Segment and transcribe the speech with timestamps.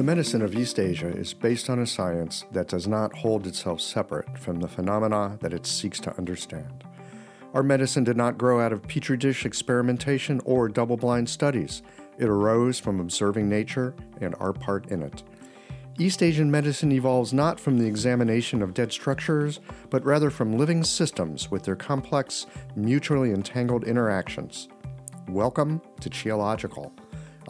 [0.00, 3.82] The medicine of East Asia is based on a science that does not hold itself
[3.82, 6.84] separate from the phenomena that it seeks to understand.
[7.52, 11.82] Our medicine did not grow out of petri dish experimentation or double blind studies.
[12.16, 15.22] It arose from observing nature and our part in it.
[15.98, 19.60] East Asian medicine evolves not from the examination of dead structures,
[19.90, 24.66] but rather from living systems with their complex, mutually entangled interactions.
[25.28, 26.90] Welcome to Qiological.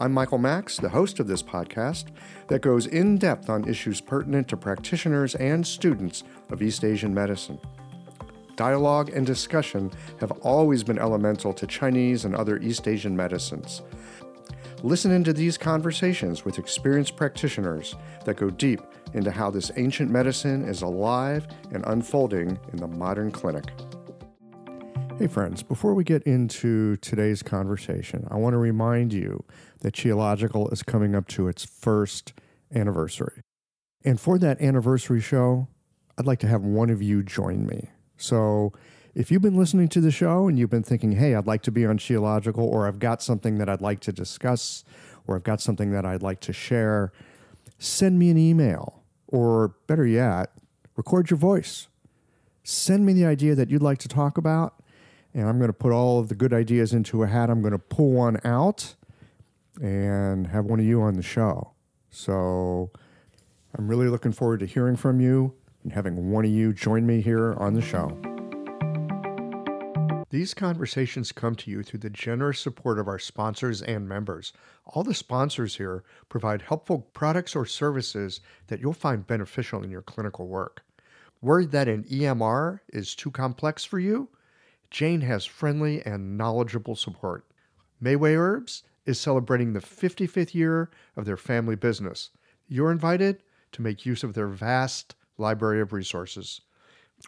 [0.01, 2.05] I'm Michael Max, the host of this podcast
[2.47, 7.59] that goes in depth on issues pertinent to practitioners and students of East Asian medicine.
[8.55, 13.83] Dialogue and discussion have always been elemental to Chinese and other East Asian medicines.
[14.81, 18.81] Listen into these conversations with experienced practitioners that go deep
[19.13, 23.65] into how this ancient medicine is alive and unfolding in the modern clinic.
[25.21, 29.43] Hey, friends, before we get into today's conversation, I want to remind you
[29.81, 32.33] that Qiological is coming up to its first
[32.73, 33.43] anniversary.
[34.03, 35.67] And for that anniversary show,
[36.17, 37.91] I'd like to have one of you join me.
[38.17, 38.73] So
[39.13, 41.71] if you've been listening to the show and you've been thinking, hey, I'd like to
[41.71, 44.83] be on Qiological, or I've got something that I'd like to discuss,
[45.27, 47.11] or I've got something that I'd like to share,
[47.77, 49.03] send me an email.
[49.27, 50.49] Or better yet,
[50.95, 51.89] record your voice.
[52.63, 54.80] Send me the idea that you'd like to talk about,
[55.33, 57.49] and I'm going to put all of the good ideas into a hat.
[57.49, 58.95] I'm going to pull one out
[59.81, 61.71] and have one of you on the show.
[62.09, 62.91] So
[63.77, 67.21] I'm really looking forward to hearing from you and having one of you join me
[67.21, 68.17] here on the show.
[70.29, 74.53] These conversations come to you through the generous support of our sponsors and members.
[74.85, 80.01] All the sponsors here provide helpful products or services that you'll find beneficial in your
[80.01, 80.83] clinical work.
[81.41, 84.29] Worried that an EMR is too complex for you?
[84.91, 87.45] Jane has friendly and knowledgeable support.
[88.03, 92.29] Mayway Herbs is celebrating the 55th year of their family business.
[92.67, 93.41] You're invited
[93.71, 96.61] to make use of their vast library of resources.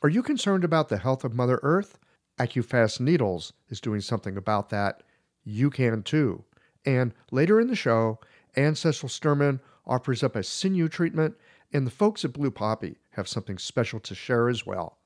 [0.04, 2.00] Are you concerned about the health of Mother Earth?
[2.38, 5.04] AccuFast Needles is doing something about that.
[5.46, 6.44] You can too.
[6.86, 8.20] And later in the show,
[8.56, 11.36] Anne Cecil Sturman offers up a sinew treatment,
[11.72, 14.98] and the folks at Blue Poppy have something special to share as well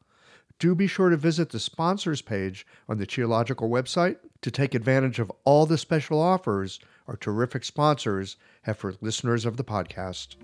[0.59, 5.19] do be sure to visit the sponsors page on the Qiological website to take advantage
[5.19, 10.35] of all the special offers our terrific sponsors have for listeners of the podcast.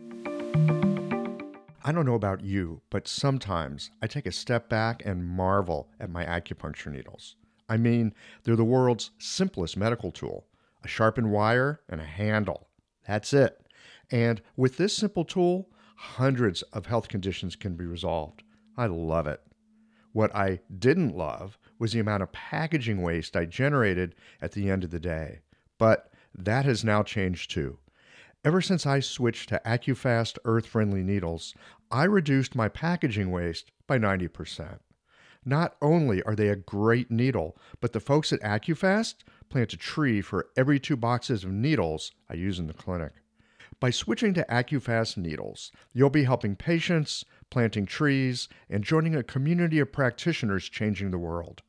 [1.83, 6.09] I don't know about you, but sometimes I take a step back and marvel at
[6.09, 7.35] my acupuncture needles.
[7.67, 8.13] I mean,
[8.43, 10.45] they're the world's simplest medical tool
[10.83, 12.67] a sharpened wire and a handle.
[13.07, 13.65] That's it.
[14.11, 18.43] And with this simple tool, hundreds of health conditions can be resolved.
[18.75, 19.41] I love it.
[20.13, 24.83] What I didn't love was the amount of packaging waste I generated at the end
[24.83, 25.39] of the day.
[25.77, 27.79] But that has now changed too.
[28.45, 31.55] Ever since I switched to AccuFast earth friendly needles,
[31.89, 34.79] I reduced my packaging waste by 90%.
[35.45, 39.15] Not only are they a great needle, but the folks at AccuFast
[39.49, 43.13] plant a tree for every two boxes of needles I use in the clinic.
[43.79, 49.79] By switching to AccuFast needles, you'll be helping patients, planting trees, and joining a community
[49.79, 51.61] of practitioners changing the world.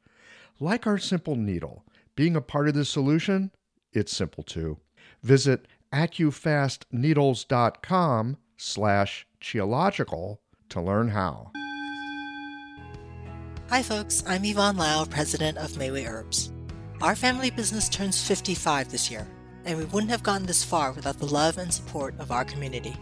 [0.60, 1.84] Like our simple needle,
[2.16, 3.50] being a part of the solution,
[3.92, 4.78] it's simple too.
[5.22, 10.38] Visit accufastneedles.com slash qiological
[10.69, 11.50] to learn how.
[13.71, 16.53] Hi folks, I'm Yvonne Lau, president of Mayway Herbs.
[17.03, 19.26] Our family business turns 55 this year,
[19.65, 22.95] and we wouldn't have gotten this far without the love and support of our community.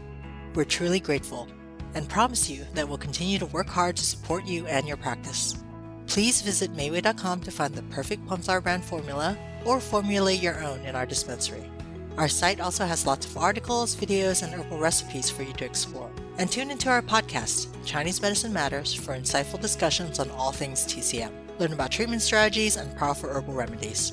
[0.55, 1.49] We're truly grateful
[1.95, 5.56] and promise you that we'll continue to work hard to support you and your practice.
[6.06, 10.95] Please visit Mayway.com to find the perfect Plumflower brand formula or formulate your own in
[10.95, 11.71] our dispensary.
[12.19, 16.11] Our site also has lots of articles, videos, and herbal recipes for you to explore.
[16.39, 21.33] And tune into our podcast, Chinese Medicine Matters, for insightful discussions on all things TCM.
[21.59, 24.12] Learn about treatment strategies and powerful herbal remedies.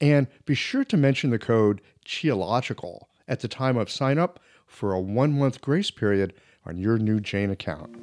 [0.00, 4.92] And be sure to mention the code QIOLOGICAL at the time of sign up for
[4.92, 6.34] a one month grace period
[6.66, 7.94] on your new Jane account.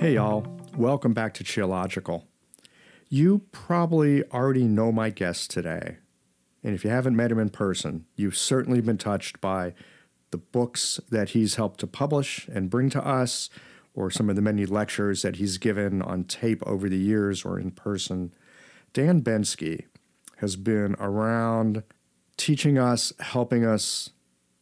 [0.00, 0.46] Hey, y'all.
[0.76, 2.24] Welcome back to Qiological.
[3.08, 5.98] You probably already know my guest today.
[6.64, 9.74] And if you haven't met him in person, you've certainly been touched by
[10.30, 13.50] the books that he's helped to publish and bring to us,
[13.94, 17.58] or some of the many lectures that he's given on tape over the years or
[17.58, 18.32] in person.
[18.92, 19.84] Dan Bensky
[20.38, 21.82] has been around
[22.36, 24.10] teaching us, helping us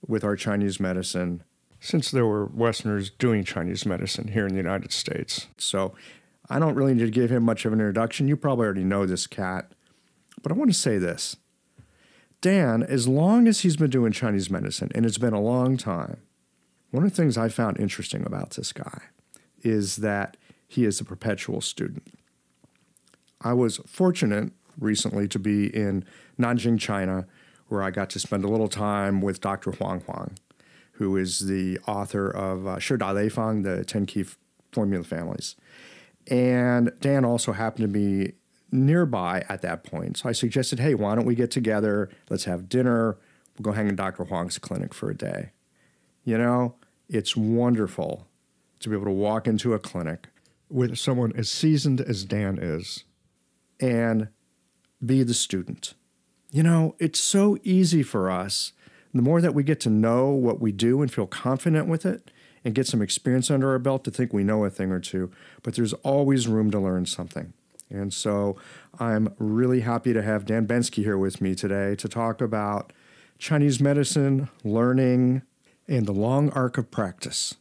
[0.06, 1.42] with our Chinese medicine
[1.78, 5.46] since there were Westerners doing Chinese medicine here in the United States.
[5.56, 5.94] So
[6.48, 8.28] I don't really need to give him much of an introduction.
[8.28, 9.72] You probably already know this cat.
[10.42, 11.36] But I want to say this
[12.40, 16.18] Dan, as long as he's been doing Chinese medicine, and it's been a long time,
[16.90, 19.02] one of the things I found interesting about this guy
[19.62, 20.36] is that
[20.66, 22.14] he is a perpetual student.
[23.40, 26.04] I was fortunate recently to be in
[26.38, 27.26] Nanjing, China,
[27.68, 29.72] where I got to spend a little time with Dr.
[29.72, 30.36] Huang Huang,
[30.92, 34.24] who is the author of uh, Shi Da Lei Fang, the 10 key
[34.72, 35.56] formula families.
[36.28, 38.34] And Dan also happened to be
[38.72, 40.18] nearby at that point.
[40.18, 42.10] So I suggested, hey, why don't we get together?
[42.28, 43.16] Let's have dinner.
[43.58, 44.24] We'll go hang in Dr.
[44.24, 45.50] Huang's clinic for a day.
[46.24, 46.74] You know,
[47.08, 48.26] it's wonderful
[48.80, 50.28] to be able to walk into a clinic
[50.68, 53.04] with someone as seasoned as Dan is
[53.78, 54.28] and
[55.04, 55.94] be the student.
[56.50, 58.72] You know, it's so easy for us.
[59.14, 62.30] The more that we get to know what we do and feel confident with it
[62.64, 65.30] and get some experience under our belt to think we know a thing or two,
[65.62, 67.52] but there's always room to learn something.
[67.88, 68.56] And so
[68.98, 72.92] I'm really happy to have Dan Bensky here with me today to talk about
[73.38, 75.42] Chinese medicine, learning,
[75.88, 77.56] and the long arc of practice.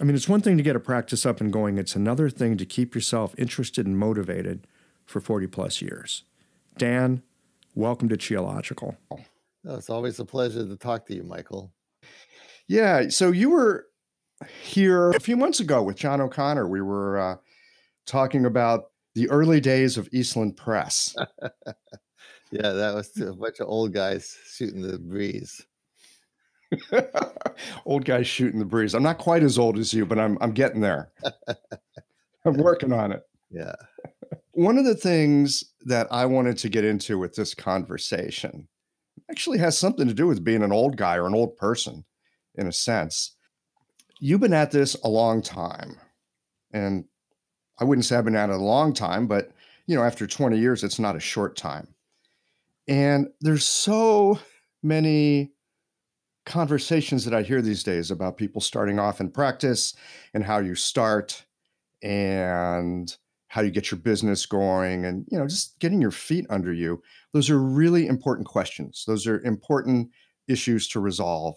[0.00, 2.56] I mean, it's one thing to get a practice up and going, it's another thing
[2.56, 4.66] to keep yourself interested and motivated
[5.04, 6.24] for 40 plus years.
[6.78, 7.22] Dan,
[7.74, 8.96] welcome to Qiological.
[9.10, 9.18] Oh,
[9.66, 11.72] it's always a pleasure to talk to you, Michael.
[12.68, 13.86] Yeah, so you were
[14.62, 16.68] here a few months ago with John O'Connor.
[16.68, 17.36] We were uh,
[18.06, 21.14] talking about the early days of Eastland Press.
[22.50, 25.64] yeah, that was a bunch of old guys shooting the breeze.
[27.86, 28.94] old guys shooting the breeze.
[28.94, 31.10] I'm not quite as old as you, but I'm I'm getting there.
[32.44, 33.22] I'm working on it.
[33.50, 33.74] Yeah.
[34.52, 38.68] One of the things that I wanted to get into with this conversation
[39.30, 42.04] actually has something to do with being an old guy or an old person
[42.56, 43.36] in a sense.
[44.20, 45.96] You've been at this a long time.
[46.72, 47.04] And
[47.78, 49.52] I wouldn't say I've been at it a long time, but
[49.86, 51.88] you know, after 20 years, it's not a short time.
[52.88, 54.38] And there's so
[54.82, 55.51] many
[56.44, 59.94] conversations that I hear these days about people starting off in practice
[60.34, 61.44] and how you start
[62.02, 63.14] and
[63.48, 67.02] how you get your business going and you know just getting your feet under you.
[67.32, 69.04] Those are really important questions.
[69.06, 70.10] Those are important
[70.48, 71.54] issues to resolve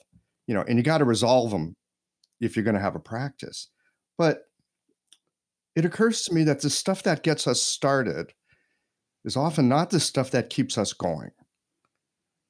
[0.47, 1.75] you know and you got to resolve them
[2.39, 3.69] if you're going to have a practice.
[4.17, 4.43] But
[5.75, 8.33] it occurs to me that the stuff that gets us started
[9.25, 11.31] is often not the stuff that keeps us going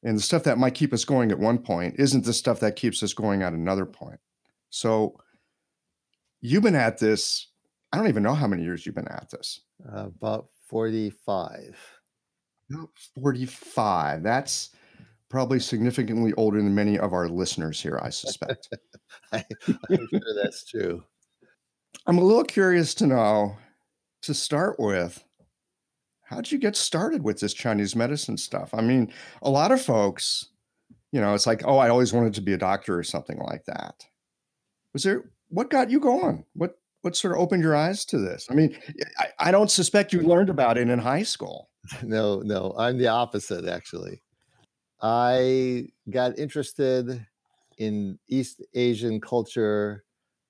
[0.06, 2.76] and the stuff that might keep us going at one point isn't the stuff that
[2.76, 4.20] keeps us going at another point.
[4.70, 5.18] So
[6.42, 7.48] you've been at this,
[7.92, 9.62] I don't even know how many years you've been at this.
[9.84, 11.76] Uh, about 45.
[12.72, 14.22] About 45.
[14.22, 14.70] That's
[15.28, 18.70] probably significantly older than many of our listeners here, I suspect.
[19.34, 19.44] I,
[19.90, 21.04] I'm sure that's true.
[22.06, 23.58] I'm a little curious to know
[24.22, 25.24] to start with
[26.26, 28.74] how did you get started with this Chinese medicine stuff?
[28.74, 30.48] I mean, a lot of folks,
[31.12, 33.66] you know, it's like, oh, I always wanted to be a doctor or something like
[33.66, 34.06] that.
[34.94, 36.46] Was there what got you going?
[36.54, 38.48] What what sort of opened your eyes to this?
[38.50, 38.76] I mean,
[39.20, 41.70] I, I don't suspect you learned about it in high school.
[42.02, 44.24] No, no, I'm the opposite actually.
[45.04, 47.24] I got interested
[47.78, 50.04] in East Asian culture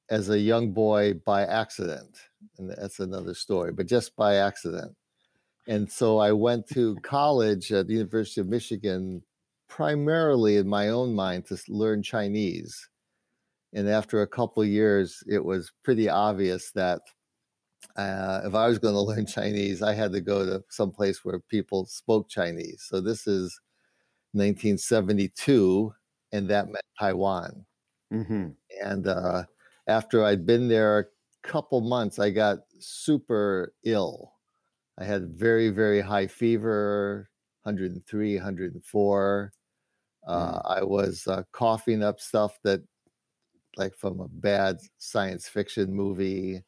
[0.09, 2.17] as a young boy by accident.
[2.57, 4.95] And that's another story, but just by accident.
[5.67, 9.23] And so I went to college at the University of Michigan,
[9.67, 12.89] primarily in my own mind to learn Chinese.
[13.73, 17.01] And after a couple years, it was pretty obvious that
[17.95, 21.25] uh, if I was going to learn Chinese, I had to go to some place
[21.25, 22.85] where people spoke Chinese.
[22.87, 23.59] So this is
[24.33, 25.93] 1972,
[26.31, 27.65] and that meant Taiwan.
[28.13, 28.49] Mm-hmm.
[28.83, 29.43] And uh,
[29.87, 34.34] after I'd been there a couple months, I got super ill.
[34.97, 37.29] I had very, very high fever,
[37.63, 39.51] 103, 104.
[40.27, 42.81] Uh, I was uh, coughing up stuff that,
[43.77, 46.63] like from a bad science fiction movie.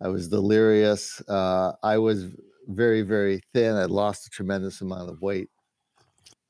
[0.00, 1.22] I was delirious.
[1.28, 2.28] Uh, I was
[2.68, 3.76] very, very thin.
[3.76, 5.50] I'd lost a tremendous amount of weight.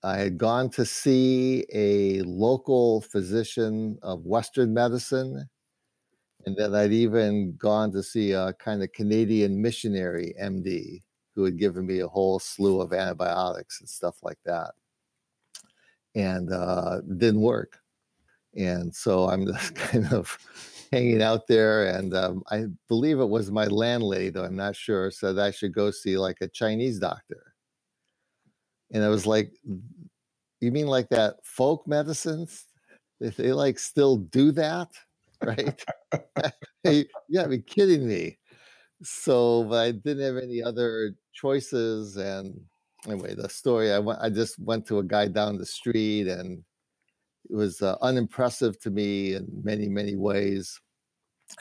[0.03, 5.49] I had gone to see a local physician of Western medicine.
[6.47, 11.03] And then I'd even gone to see a kind of Canadian missionary MD
[11.35, 14.73] who had given me a whole slew of antibiotics and stuff like that.
[16.15, 17.79] And uh, didn't work.
[18.57, 20.37] And so I'm just kind of
[20.93, 21.87] hanging out there.
[21.87, 25.73] And um, I believe it was my landlady, though I'm not sure, said I should
[25.73, 27.55] go see like a Chinese doctor.
[28.93, 29.53] And I was like,
[30.61, 32.65] you mean like that folk medicines?
[33.21, 34.89] If they like still do that,
[35.45, 35.85] right?
[36.85, 38.39] you gotta be kidding me.
[39.03, 42.17] So, but I didn't have any other choices.
[42.17, 42.61] And
[43.07, 46.63] anyway, the story I went, I just went to a guy down the street and
[47.51, 50.81] it was uh, unimpressive to me in many, many ways.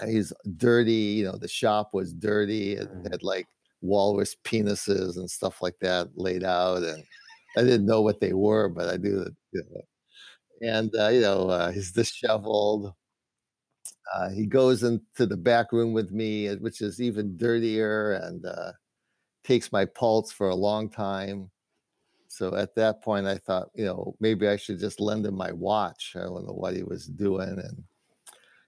[0.06, 2.74] He's dirty, you know, the shop was dirty.
[2.74, 3.48] It had like
[3.82, 6.84] walrus penises and stuff like that laid out.
[6.84, 7.04] And
[7.58, 9.82] I didn't know what they were, but I knew that, you know.
[10.62, 12.94] And, uh, you know, uh, he's disheveled.
[14.14, 18.72] Uh, he goes into the back room with me, which is even dirtier, and uh,
[19.44, 21.50] takes my pulse for a long time.
[22.28, 25.52] So at that point, I thought, you know, maybe I should just lend him my
[25.52, 26.14] watch.
[26.16, 27.50] I don't know what he was doing.
[27.50, 27.84] And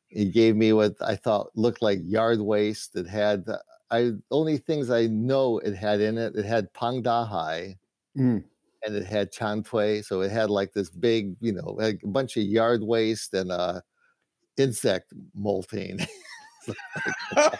[0.07, 2.95] he gave me what I thought looked like yard waste.
[2.95, 3.45] It had,
[3.91, 7.77] I only things I know it had in it, it had Pang Da Hai.
[8.17, 8.43] Mm.
[8.83, 12.07] And it had chan tui, so it had like this big, you know, like a
[12.07, 13.79] bunch of yard waste and uh,
[14.57, 15.99] insect molting.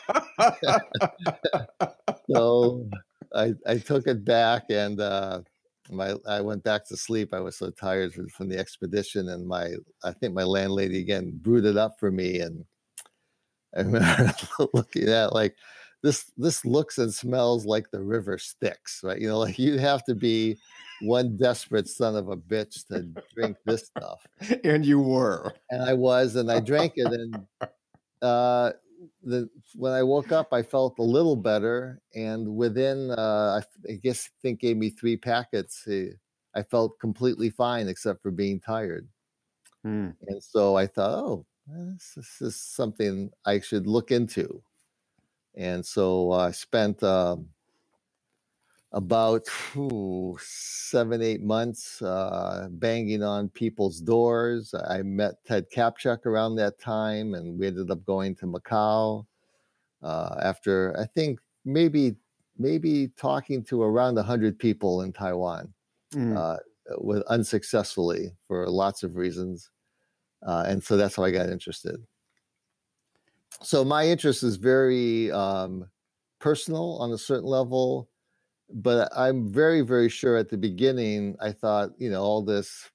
[2.29, 2.87] so
[3.33, 5.41] I I took it back and uh,
[5.89, 7.33] my I went back to sleep.
[7.33, 11.31] I was so tired from, from the expedition, and my I think my landlady again
[11.41, 12.65] brewed it up for me, and
[13.75, 14.33] I remember
[14.73, 15.55] looking at like
[16.03, 19.19] this this looks and smells like the river Styx, right?
[19.19, 20.57] You know, like you have to be
[21.01, 24.25] one desperate son of a bitch to drink this stuff.
[24.63, 25.53] and you were.
[25.69, 27.45] And I was, and I drank it, and
[28.21, 28.71] uh,
[29.23, 33.95] the when I woke up, I felt a little better, and within uh, I, I
[33.95, 35.85] guess I think gave me three packets.
[35.87, 36.09] eh,
[36.53, 39.07] I felt completely fine except for being tired.
[39.85, 40.15] Mm.
[40.27, 44.61] And so I thought, oh, this, this is something I should look into.
[45.55, 47.49] And so I spent um,
[48.93, 49.43] about
[49.75, 54.73] ooh, seven, eight months uh, banging on people's doors.
[54.73, 59.25] I met Ted Kaptchuk around that time, and we ended up going to Macau.
[60.01, 62.15] Uh, after I think maybe
[62.57, 65.73] maybe talking to around hundred people in Taiwan,
[66.13, 66.35] Mm.
[66.37, 66.57] uh,
[66.97, 69.69] with unsuccessfully for lots of reasons,
[70.43, 72.05] uh, and so that's how I got interested.
[73.63, 75.89] So my interest is very um,
[76.39, 78.09] personal on a certain level,
[78.69, 82.91] but I'm very very sure at the beginning I thought you know all this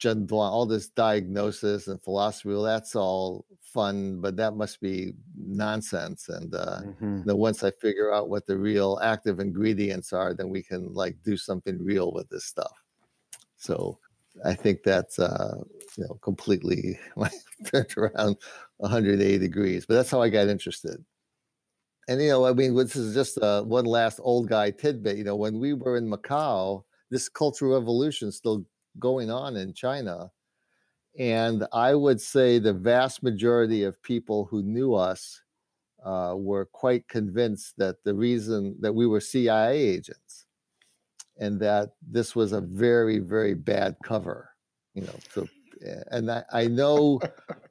[0.00, 6.28] Zhenduan, all this diagnosis and philosophy, well, that's all fun, but that must be nonsense.
[6.28, 7.24] And uh, Mhm.
[7.24, 11.22] then once I figure out what the real active ingredients are, then we can like
[11.24, 12.82] do something real with this stuff.
[13.56, 13.98] So
[14.44, 15.58] I think that's uh,
[15.96, 16.98] you know completely
[17.66, 18.36] turned around
[18.78, 19.86] 180 degrees.
[19.86, 21.04] But that's how I got interested.
[22.08, 25.16] And you know, I mean, this is just uh, one last old guy tidbit.
[25.16, 28.64] You know, when we were in Macau, this cultural revolution still
[28.98, 30.30] going on in China.
[31.18, 35.42] And I would say the vast majority of people who knew us
[36.04, 40.46] uh, were quite convinced that the reason that we were CIA agents
[41.38, 44.50] and that this was a very, very bad cover,
[44.94, 45.18] you know.
[45.36, 45.46] Eh,
[46.10, 47.20] and I, I know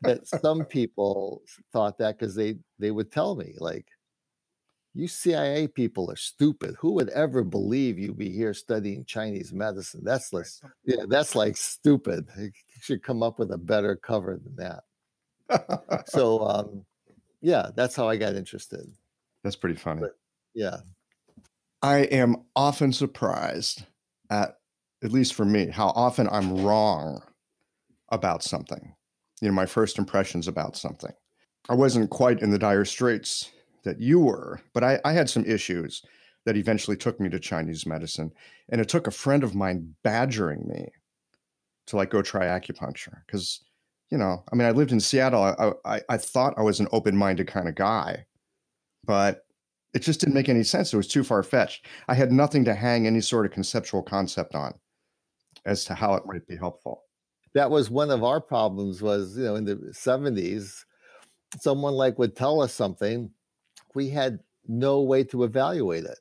[0.01, 1.41] that some people
[1.73, 3.87] thought that because they they would tell me like,
[4.93, 6.75] "You CIA people are stupid.
[6.79, 10.01] Who would ever believe you'd be here studying Chinese medicine?
[10.03, 10.45] That's like,
[10.85, 12.27] yeah, that's like stupid.
[12.37, 14.83] You should come up with a better cover than that."
[16.07, 16.85] So, um,
[17.41, 18.85] yeah, that's how I got interested.
[19.43, 20.01] That's pretty funny.
[20.01, 20.17] But-
[20.53, 20.77] Yeah.
[21.81, 23.85] I am often surprised
[24.31, 24.57] at,
[25.03, 27.21] at least for me, how often I'm wrong
[28.15, 28.95] about something.
[29.41, 31.13] You know, my first impressions about something.
[31.69, 33.51] I wasn't quite in the dire straits
[33.83, 36.03] that you were, but I, I had some issues
[36.45, 38.31] that eventually took me to Chinese medicine.
[38.69, 40.89] And it took a friend of mine badgering me
[41.87, 43.63] to like go try acupuncture because,
[44.09, 45.43] you know, I mean, I lived in Seattle.
[45.43, 48.25] I, I, I thought I was an open minded kind of guy,
[49.03, 49.45] but
[49.93, 50.93] it just didn't make any sense.
[50.93, 51.87] It was too far fetched.
[52.07, 54.73] I had nothing to hang any sort of conceptual concept on
[55.65, 57.04] as to how it might be helpful.
[57.55, 60.83] That was one of our problems was, you know, in the 70s,
[61.59, 63.31] someone like would tell us something,
[63.93, 66.19] we had no way to evaluate it.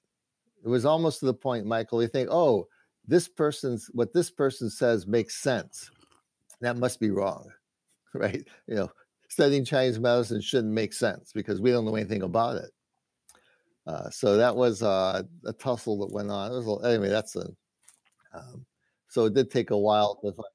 [0.65, 2.69] It was almost to the point, Michael, you think, oh,
[3.07, 5.91] this person's what this person says makes sense.
[6.61, 7.51] That must be wrong.
[8.17, 8.47] Right.
[8.69, 8.93] You know,
[9.29, 12.71] studying Chinese medicine shouldn't make sense because we don't know anything about it.
[13.89, 16.53] Uh, so that was uh, a tussle that went on.
[16.53, 17.49] It was, anyway, that's a.
[18.33, 18.65] Um,
[19.09, 20.54] so it did take a while to find.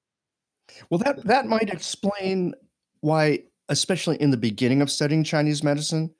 [0.89, 2.53] Well, that that might explain
[3.01, 6.13] why, especially in the beginning of studying Chinese medicine,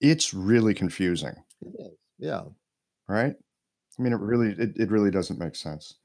[0.00, 1.34] it's really confusing.
[1.60, 1.96] It is.
[2.18, 2.42] Yeah
[3.12, 3.34] right?
[3.98, 5.96] I mean, it really, it, it really doesn't make sense.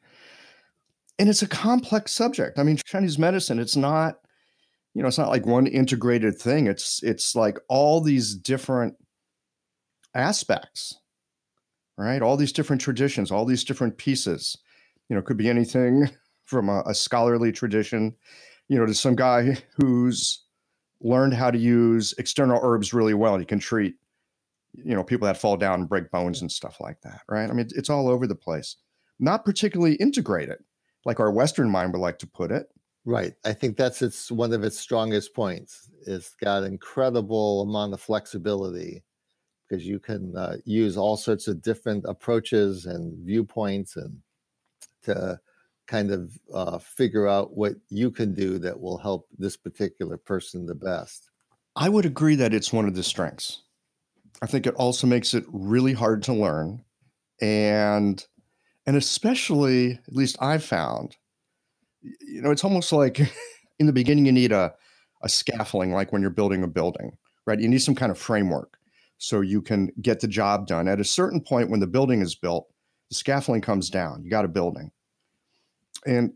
[1.19, 2.59] And it's a complex subject.
[2.59, 4.17] I mean, Chinese medicine, it's not,
[4.93, 6.67] you know, it's not like one integrated thing.
[6.67, 8.95] It's it's like all these different
[10.13, 10.99] aspects,
[11.97, 12.21] right?
[12.21, 14.57] All these different traditions, all these different pieces.
[15.09, 16.09] You know, could be anything
[16.47, 18.15] from a, a scholarly tradition,
[18.67, 20.45] you know, to some guy who's
[21.01, 23.35] learned how to use external herbs really well.
[23.35, 23.95] and He can treat
[24.73, 27.49] you know people that fall down and break bones and stuff like that right?
[27.49, 28.75] I mean it's all over the place.
[29.19, 30.59] Not particularly integrated
[31.05, 32.67] like our western mind would like to put it.
[33.05, 33.33] Right.
[33.45, 35.89] I think that's its one of its strongest points.
[36.05, 39.03] It's got incredible amount of flexibility
[39.67, 44.17] because you can uh, use all sorts of different approaches and viewpoints and
[45.03, 45.39] to
[45.87, 50.65] kind of uh, figure out what you can do that will help this particular person
[50.65, 51.29] the best
[51.75, 53.63] i would agree that it's one of the strengths
[54.41, 56.83] I think it also makes it really hard to learn.
[57.41, 58.23] And
[58.85, 61.17] and especially, at least I've found,
[62.01, 63.19] you know, it's almost like
[63.79, 64.73] in the beginning you need a,
[65.23, 67.11] a scaffolding, like when you're building a building,
[67.45, 67.59] right?
[67.59, 68.77] You need some kind of framework
[69.17, 70.87] so you can get the job done.
[70.87, 72.67] At a certain point, when the building is built,
[73.09, 74.23] the scaffolding comes down.
[74.23, 74.91] You got a building.
[76.07, 76.33] And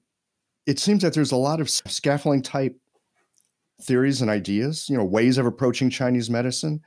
[0.68, 2.78] it seems that there's a lot of scaffolding type
[3.82, 6.82] theories and ideas, you know, ways of approaching Chinese medicine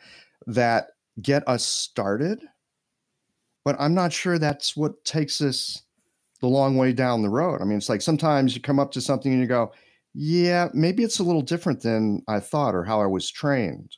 [0.47, 0.89] that
[1.21, 2.41] get us started.
[3.65, 5.83] But I'm not sure that's what takes us
[6.41, 7.63] the long way down the road.
[7.63, 9.73] I mean, it's like sometimes you come up to something and you go,
[10.13, 13.97] yeah, maybe it's a little different than I thought or how I was trained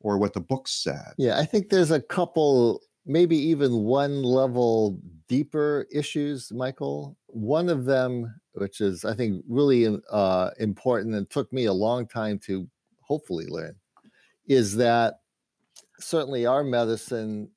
[0.00, 1.12] or what the book said.
[1.18, 7.16] Yeah, I think there's a couple, maybe even one level deeper issues, Michael.
[7.26, 12.06] One of them, which is, I think, really uh, important and took me a long
[12.06, 12.68] time to
[13.00, 13.74] hopefully learn,
[14.46, 15.20] is that
[15.98, 17.48] certainly our medicine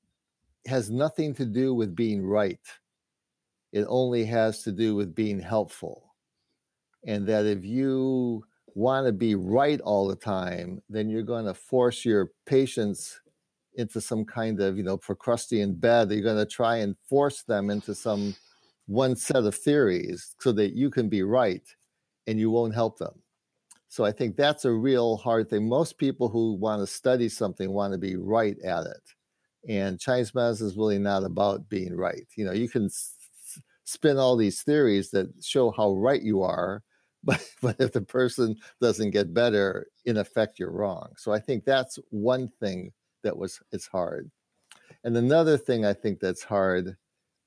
[0.68, 2.60] has nothing to do with being right.
[3.72, 6.16] It only has to do with being helpful.
[7.06, 11.54] And that if you want to be right all the time, then you're going to
[11.54, 13.20] force your patients
[13.76, 16.12] into some kind of, you know, Procrustean bed.
[16.12, 18.36] You're going to try and force them into some
[18.88, 21.64] one set of theories so that you can be right
[22.28, 23.22] and you won't help them.
[23.88, 25.68] So I think that's a real hard thing.
[25.68, 29.02] Most people who want to study something want to be right at it.
[29.70, 32.28] And Chinese medicine is really not about being right.
[32.36, 33.16] You know, you can s-
[33.86, 36.84] spin all these theories that show how right you are,
[37.24, 41.14] but but if the person doesn't get better, in effect you're wrong.
[41.18, 42.92] So I think that's one thing
[43.26, 44.32] that was it's hard.
[45.04, 46.98] And another thing I think that's hard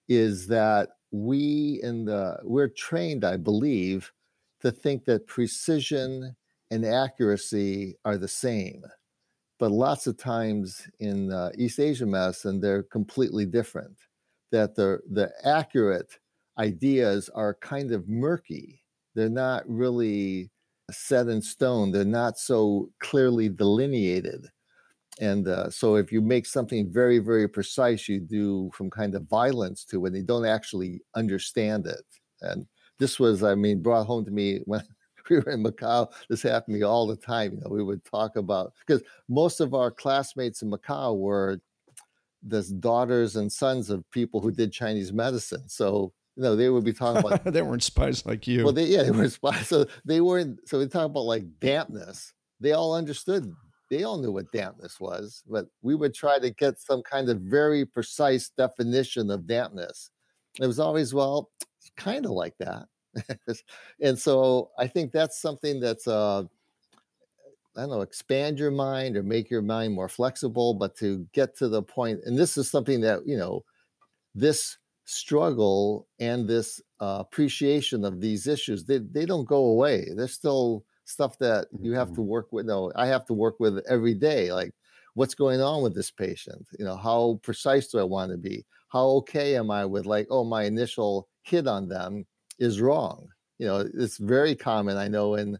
[0.08, 4.12] is that we in the we're trained, I believe,
[4.60, 6.36] to think that precision
[6.70, 8.84] and accuracy are the same.
[9.58, 13.96] But lots of times in uh, East Asian medicine, they're completely different.
[14.52, 16.18] That the, the accurate
[16.58, 18.82] ideas are kind of murky.
[19.14, 20.50] They're not really
[20.90, 24.46] set in stone, they're not so clearly delineated.
[25.20, 29.24] And uh, so, if you make something very, very precise, you do some kind of
[29.24, 30.12] violence to it.
[30.12, 32.04] They don't actually understand it.
[32.40, 32.66] And
[32.98, 34.82] this was, I mean, brought home to me when
[35.30, 36.08] we were in Macau.
[36.28, 37.54] This happened to me all the time.
[37.54, 41.60] You know, we would talk about because most of our classmates in Macau were
[42.42, 45.68] the daughters and sons of people who did Chinese medicine.
[45.68, 48.62] So you know, they would be talking about they weren't spies like you.
[48.62, 49.66] Well, they, yeah, they were spies.
[49.66, 50.60] So they weren't.
[50.68, 52.32] So we talk about like dampness.
[52.60, 53.52] They all understood.
[53.90, 57.40] They all knew what dampness was, but we would try to get some kind of
[57.40, 60.10] very precise definition of dampness.
[60.60, 61.50] It was always well,
[61.96, 62.86] kind of like that.
[64.00, 66.44] and so I think that's something that's uh,
[67.78, 71.56] I don't know, expand your mind or make your mind more flexible, but to get
[71.58, 73.64] to the point, and this is something that, you know,
[74.34, 80.08] this struggle and this uh, appreciation of these issues, they, they don't go away.
[80.16, 82.22] They're still stuff that you have to Mhm.
[82.22, 82.66] work with.
[82.66, 84.52] No, I have to work with every day.
[84.52, 84.74] Like,
[85.14, 86.68] what's going on with this patient?
[86.78, 88.66] You know, how precise do I want to be?
[88.88, 92.26] How okay am I with, like, oh, my initial hit on them
[92.58, 93.28] is wrong?
[93.58, 95.58] You know, it's very common, I know, in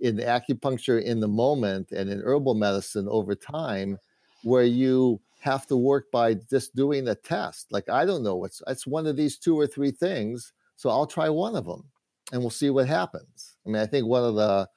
[0.00, 3.98] in acupuncture in the moment and in herbal medicine over time
[4.42, 8.62] where you have to work by just doing a test like i don't know what's
[8.66, 11.90] it's one of these two or three things so i'll try one of them
[12.32, 14.68] and we'll see what happens i mean i think one of the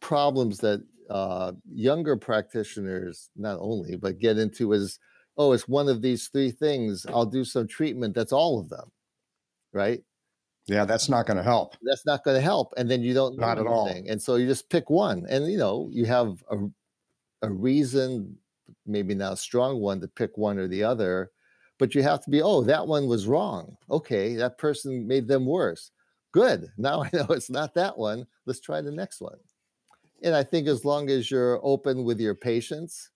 [0.00, 4.98] problems that uh, younger practitioners not only but get into is
[5.38, 8.90] oh it's one of these three things i'll do some treatment that's all of them
[9.72, 10.02] right?
[10.66, 11.76] Yeah, that's not going to help.
[11.82, 13.88] that's not going to help and then you don't know Not at all.
[13.88, 16.58] and so you just pick one and you know you have a,
[17.42, 18.36] a reason
[18.84, 21.30] maybe not a strong one to pick one or the other
[21.78, 23.76] but you have to be oh that one was wrong.
[23.90, 25.90] Okay that person made them worse.
[26.32, 26.68] Good.
[26.76, 28.26] Now i know it's not that one.
[28.44, 29.38] Let's try the next one
[30.22, 33.10] and i think as long as you're open with your patients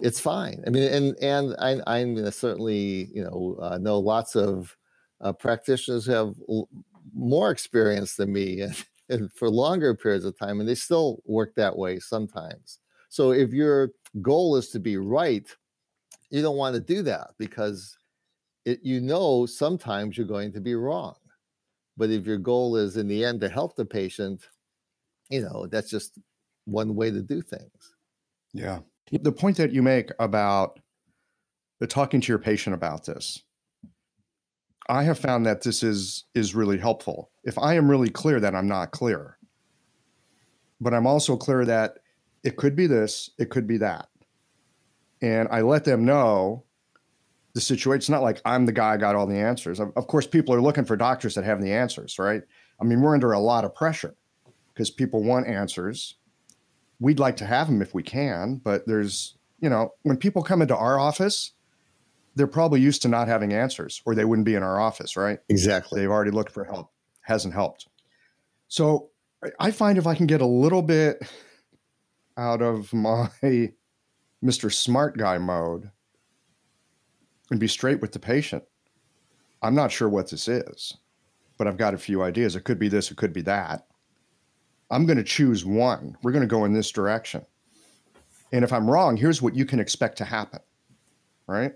[0.00, 0.62] it's fine.
[0.66, 4.76] I mean and and i gonna certainly you know uh, know lots of
[5.20, 6.68] uh, practitioners who have l-
[7.14, 11.54] more experience than me and, and for longer periods of time and they still work
[11.56, 12.78] that way sometimes.
[13.08, 13.90] So if your
[14.22, 15.46] goal is to be right
[16.30, 17.96] you don't want to do that because
[18.64, 21.16] it, you know sometimes you're going to be wrong.
[21.96, 24.48] But if your goal is in the end to help the patient
[25.30, 26.18] you know that's just
[26.68, 27.94] one way to do things
[28.52, 28.80] Yeah.
[29.12, 30.80] The point that you make about
[31.80, 33.42] the talking to your patient about this,
[34.88, 37.30] I have found that this is is really helpful.
[37.44, 39.38] If I am really clear that I'm not clear,
[40.80, 41.98] but I'm also clear that
[42.44, 44.08] it could be this, it could be that.
[45.20, 46.64] And I let them know
[47.54, 47.98] the situation.
[47.98, 49.80] It's not like I'm the guy got all the answers.
[49.80, 52.42] Of, of course, people are looking for doctors that have the answers, right?
[52.80, 54.14] I mean, we're under a lot of pressure
[54.72, 56.18] because people want answers
[57.00, 60.62] we'd like to have them if we can, but there's, you know, when people come
[60.62, 61.52] into our office,
[62.34, 65.38] they're probably used to not having answers or they wouldn't be in our office, right?
[65.48, 66.90] exactly They've already looked for help,
[67.22, 67.88] hasn't helped.
[68.68, 69.10] So
[69.60, 71.22] I- find if I can get a little bit
[72.36, 73.28] out of my
[74.44, 74.72] Mr.
[74.72, 75.90] Smart Guy mode
[77.50, 78.62] and be straight with the patient,
[79.62, 80.96] I'm not sure what this is,
[81.56, 82.54] but I've got a few ideas.
[82.54, 83.86] It could be this, it could be that.
[84.90, 86.16] I'm going to choose one.
[86.22, 87.44] We're going to go in this direction.
[88.52, 90.60] And if I'm wrong, here's what you can expect to happen.
[91.46, 91.72] Right?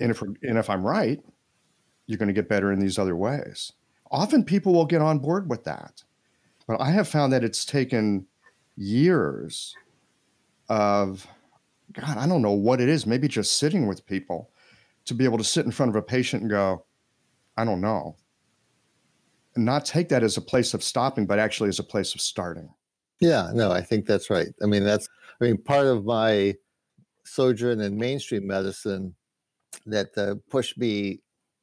[0.00, 1.20] And if and if I'm right,
[2.06, 3.72] you're going to get better in these other ways.
[4.10, 6.02] Often people will get on board with that.
[6.66, 8.26] But I have found that it's taken
[8.76, 9.74] years
[10.68, 11.26] of
[11.92, 14.50] God, I don't know what it is, maybe just sitting with people
[15.04, 16.84] to be able to sit in front of a patient and go,
[17.56, 18.16] I don't know.
[19.56, 22.72] Not take that as a place of stopping, but actually as a place of starting.
[23.20, 24.48] Yeah, no, I think that's right.
[24.62, 25.08] I mean, that's,
[25.40, 26.54] I mean, part of my
[27.24, 29.14] sojourn in mainstream medicine
[29.86, 31.20] that uh, pushed me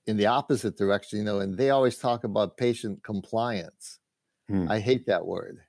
[0.08, 3.99] in the opposite direction, you know, and they always talk about patient compliance.
[4.47, 4.69] Hmm.
[4.69, 5.60] I hate that word.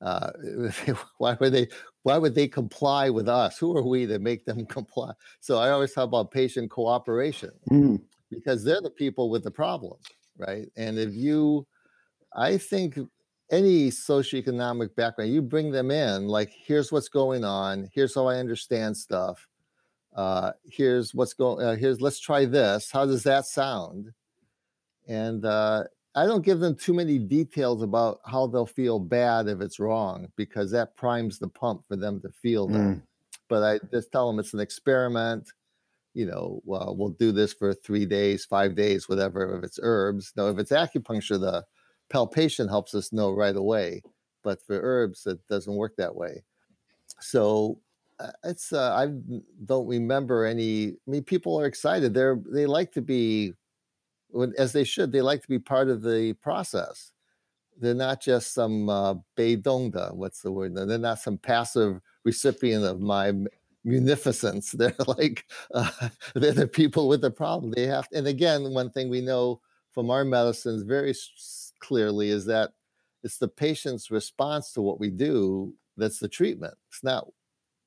[0.00, 0.30] Uh,
[1.18, 1.68] why would they?
[2.02, 3.58] Why would they comply with us?
[3.58, 5.12] Who are we to make them comply?
[5.40, 9.98] So I always talk about patient cooperation Mm, because they're the people with the problem,
[10.46, 10.68] right?
[10.76, 11.66] And if you,
[12.34, 12.98] I think
[13.50, 18.36] any socioeconomic background, you bring them in, like, here's what's going on, here's how I
[18.36, 19.48] understand stuff,
[20.14, 22.90] uh, here's what's going, uh, here's let's try this.
[22.90, 24.12] How does that sound?
[25.06, 29.60] And uh, I don't give them too many details about how they'll feel bad if
[29.60, 32.96] it's wrong because that primes the pump for them to feel that.
[32.96, 33.02] mm,
[33.48, 35.52] But I just tell them it's an experiment
[36.14, 39.56] you know, well, we'll do this for three days, five days, whatever.
[39.58, 41.64] If it's herbs, no, if it's acupuncture, the
[42.08, 44.02] palpation helps us know right away.
[44.42, 46.42] But for herbs, it doesn't work that way.
[47.20, 47.78] So
[48.18, 49.08] uh, it's uh, I
[49.64, 50.88] don't remember any.
[50.88, 52.12] I mean, people are excited.
[52.12, 53.54] They're they like to be,
[54.58, 55.12] as they should.
[55.12, 57.12] They like to be part of the process.
[57.78, 60.14] They're not just some uh, beidongda.
[60.14, 60.74] What's the word?
[60.74, 63.32] They're not some passive recipient of my
[63.84, 64.72] munificence.
[64.78, 65.90] They're like uh,
[66.34, 67.72] they're the people with the problem.
[67.72, 69.60] They have, and again, one thing we know
[69.92, 71.14] from our medicines very
[71.80, 72.70] clearly is that
[73.22, 76.74] it's the patient's response to what we do that's the treatment.
[76.88, 77.26] It's not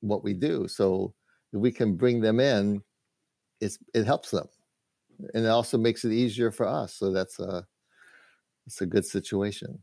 [0.00, 0.68] what we do.
[0.68, 1.14] So
[1.52, 2.82] if we can bring them in,
[3.60, 4.46] it's it helps them,
[5.34, 6.94] and it also makes it easier for us.
[6.94, 7.66] So that's a
[8.66, 9.82] it's a good situation.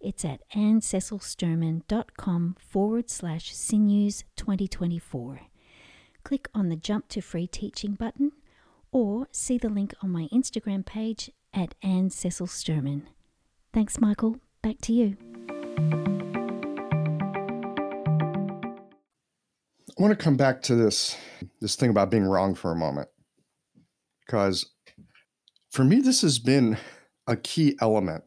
[0.00, 5.40] It's at annececilsturman.com forward slash sinews 2024.
[6.24, 8.32] Click on the Jump to Free Teaching button
[8.92, 13.02] or see the link on my Instagram page at Anne Cecil Sturman.
[13.72, 14.36] Thanks, Michael.
[14.62, 15.16] Back to you.
[19.98, 21.16] I want to come back to this
[21.60, 23.08] this thing about being wrong for a moment
[24.24, 24.64] because
[25.70, 26.78] for me this has been
[27.26, 28.22] a key element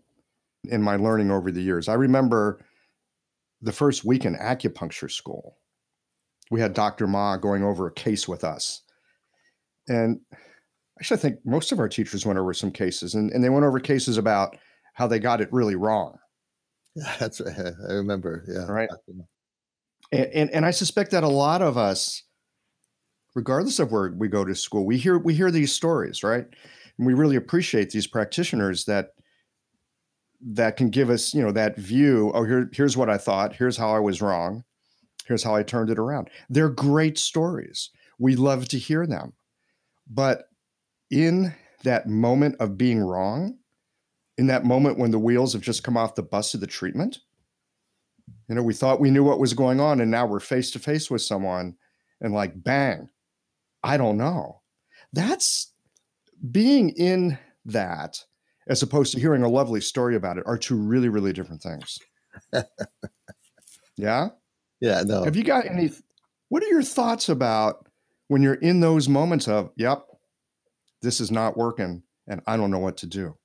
[0.65, 1.87] in my learning over the years.
[1.87, 2.59] I remember
[3.61, 5.57] the first week in acupuncture school.
[6.49, 7.07] We had Dr.
[7.07, 8.81] Ma going over a case with us.
[9.87, 10.19] And
[10.99, 13.65] actually, I think most of our teachers went over some cases, and, and they went
[13.65, 14.57] over cases about
[14.93, 16.17] how they got it really wrong.
[16.95, 17.55] Yeah, that's right.
[17.89, 18.43] I remember.
[18.47, 18.65] Yeah.
[18.65, 18.89] Right.
[20.11, 22.23] And, and, and I suspect that a lot of us,
[23.33, 26.45] regardless of where we go to school, we hear we hear these stories, right?
[26.97, 29.11] And we really appreciate these practitioners that
[30.43, 32.31] that can give us, you know, that view.
[32.33, 33.55] Oh, here, here's what I thought.
[33.55, 34.63] Here's how I was wrong.
[35.25, 36.29] Here's how I turned it around.
[36.49, 37.89] They're great stories.
[38.17, 39.33] We love to hear them.
[40.09, 40.45] But
[41.09, 43.57] in that moment of being wrong,
[44.37, 47.19] in that moment when the wheels have just come off the bus of the treatment,
[48.47, 50.79] you know, we thought we knew what was going on, and now we're face to
[50.79, 51.75] face with someone,
[52.19, 53.09] and like, bang,
[53.83, 54.61] I don't know.
[55.13, 55.71] That's
[56.51, 58.23] being in that
[58.71, 61.99] as opposed to hearing a lovely story about it are two really, really different things.
[63.97, 64.29] yeah?
[64.79, 65.25] Yeah, no.
[65.25, 65.91] Have you got any?
[66.47, 67.85] What are your thoughts about
[68.29, 70.05] when you're in those moments of, yep,
[71.01, 73.35] this is not working and I don't know what to do?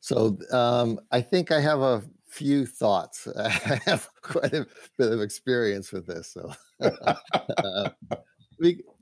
[0.00, 3.28] So um, I think I have a few thoughts.
[3.38, 4.66] I have quite a
[4.98, 6.32] bit of experience with this.
[6.32, 7.90] So, uh,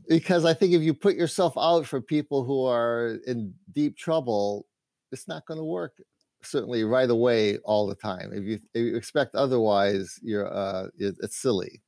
[0.07, 4.67] because I think if you put yourself out for people who are in deep trouble,
[5.15, 5.95] it's not going to work
[6.43, 8.31] certainly right away all the time.
[8.33, 11.81] If you, if you expect otherwise, you're uh, it, it's silly.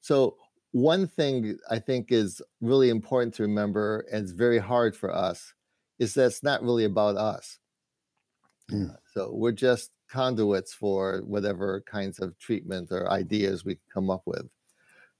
[0.00, 0.36] So
[0.72, 5.52] one thing I think is really important to remember, and it's very hard for us,
[5.98, 7.58] is that it's not really about us.
[8.70, 8.96] Mm.
[9.12, 14.48] So we're just conduits for whatever kinds of treatment or ideas we come up with.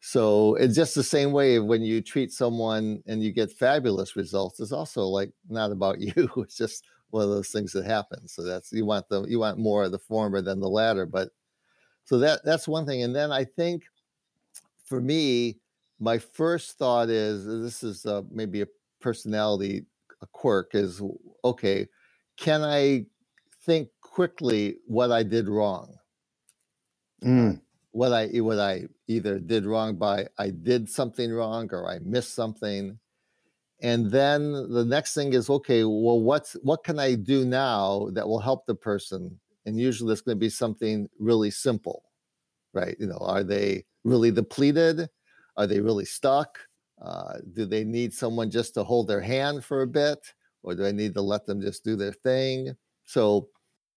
[0.00, 4.58] So it's just the same way when you treat someone and you get fabulous results,
[4.58, 6.30] it's also like not about you.
[6.38, 8.26] It's just one of those things that happen.
[8.26, 11.06] So that's you want the you want more of the former than the latter.
[11.06, 11.28] But
[12.04, 13.02] so that that's one thing.
[13.02, 13.84] And then I think
[14.84, 15.58] for me,
[16.00, 18.66] my first thought is this is uh, maybe a
[19.00, 19.84] personality
[20.22, 21.02] a quirk is
[21.44, 21.86] okay.
[22.36, 23.06] Can I
[23.64, 25.94] think quickly what I did wrong?
[27.22, 27.60] Mm.
[27.90, 32.34] What I what I either did wrong by I did something wrong or I missed
[32.34, 32.98] something
[33.82, 38.26] and then the next thing is okay well what's what can i do now that
[38.26, 39.38] will help the person?
[39.66, 42.04] And usually it's going to be something really simple
[42.74, 42.96] right?
[42.98, 45.08] You know are they really depleted?
[45.56, 46.58] Are they really stuck?
[47.00, 50.18] Uh, do they need someone just to hold their hand for a bit?
[50.62, 52.74] Or do i need to let them just do their thing?
[53.04, 53.48] So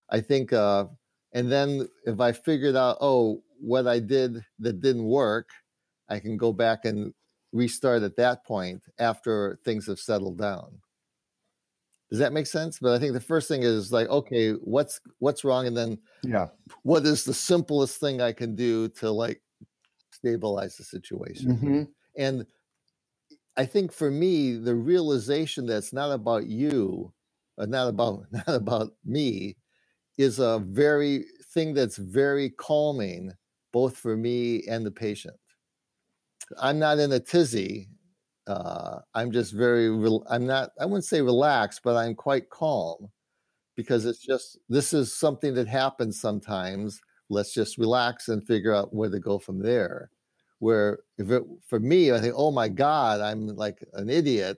[0.10, 0.86] i think uh,
[1.34, 5.50] and then if i figured out oh what i did that didn't work
[6.10, 7.14] i can go back and
[7.56, 10.78] restart at that point after things have settled down.
[12.10, 12.78] Does that make sense?
[12.80, 16.48] But I think the first thing is like, okay, what's what's wrong, and then yeah,
[16.84, 19.42] what is the simplest thing I can do to like
[20.12, 21.58] stabilize the situation?
[21.58, 21.84] Mm-hmm.
[22.18, 22.46] And
[23.58, 27.12] I think for me, the realization that it's not about you,
[27.58, 29.58] or not about not about me,
[30.18, 33.32] is a very thing that's very calming,
[33.74, 35.36] both for me and the patient.
[36.60, 37.90] I'm not in a tizzy.
[38.48, 43.10] Uh, I'm just very, re- I'm not, I wouldn't say relaxed, but I'm quite calm
[43.76, 48.94] because it's just, this is something that happens sometimes let's just relax and figure out
[48.94, 50.10] where to go from there.
[50.60, 54.58] Where if it for me, I think, oh my God, I'm like an idiot,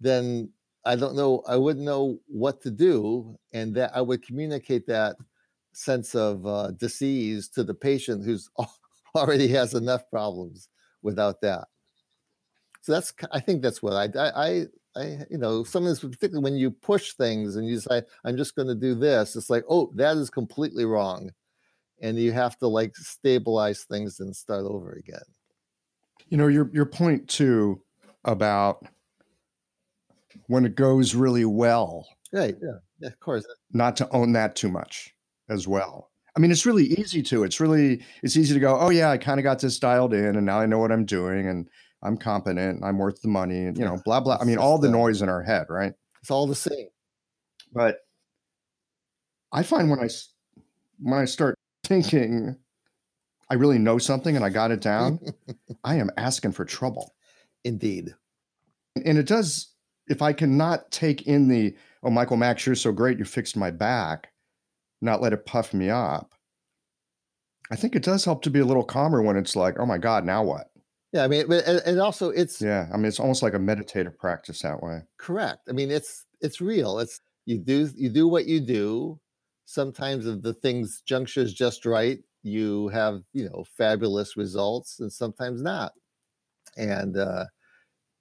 [0.00, 0.50] then
[0.84, 3.38] I don't know, I wouldn't know what to do.
[3.52, 5.16] And that I would communicate that
[5.72, 8.48] sense of uh, disease to the patient who's
[9.14, 10.68] already has enough problems
[11.04, 11.68] without that.
[12.82, 16.70] So that's, I think that's what I, I, I, you know, sometimes particularly when you
[16.70, 20.16] push things and you say, I'm just going to do this, it's like, oh, that
[20.16, 21.30] is completely wrong.
[22.02, 25.22] And you have to like stabilize things and start over again.
[26.28, 27.80] You know, your your point too
[28.24, 28.86] about
[30.48, 32.06] when it goes really well.
[32.32, 32.56] Right.
[32.60, 32.78] Yeah.
[32.98, 33.46] yeah of course.
[33.72, 35.14] Not to own that too much
[35.48, 36.10] as well.
[36.36, 37.44] I mean, it's really easy to.
[37.44, 40.36] It's really it's easy to go, oh yeah, I kind of got this dialed in
[40.36, 41.68] and now I know what I'm doing and
[42.04, 44.36] I'm competent, and I'm worth the money, and you know, blah blah.
[44.40, 45.94] I mean, all the noise in our head, right?
[46.20, 46.88] It's all the same.
[47.72, 47.96] But
[49.50, 50.08] I find when I
[51.00, 52.56] when I start thinking
[53.50, 55.18] I really know something and I got it down,
[55.84, 57.14] I am asking for trouble.
[57.64, 58.14] Indeed.
[59.04, 59.72] And it does
[60.06, 63.70] if I cannot take in the oh Michael Max, you're so great, you fixed my
[63.70, 64.28] back,
[65.00, 66.34] not let it puff me up.
[67.70, 69.98] I think it does help to be a little calmer when it's like, oh my
[69.98, 70.70] God, now what?
[71.12, 74.18] Yeah, I mean, but and also it's yeah, I mean, it's almost like a meditative
[74.18, 75.02] practice that way.
[75.16, 75.68] correct.
[75.68, 76.98] I mean, it's it's real.
[76.98, 79.20] It's you do you do what you do.
[79.64, 85.62] Sometimes if the things junctures just right, you have you know fabulous results, and sometimes
[85.62, 85.92] not.
[86.76, 87.44] And uh,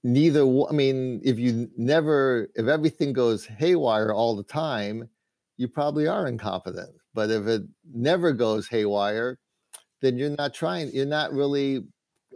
[0.04, 0.42] neither.
[0.42, 5.10] I mean, if you never, if everything goes haywire all the time,
[5.58, 6.96] you probably are incompetent.
[7.14, 7.64] But if it
[7.94, 9.40] never goes haywire,
[10.02, 10.92] then you're not trying.
[10.92, 11.84] You're not really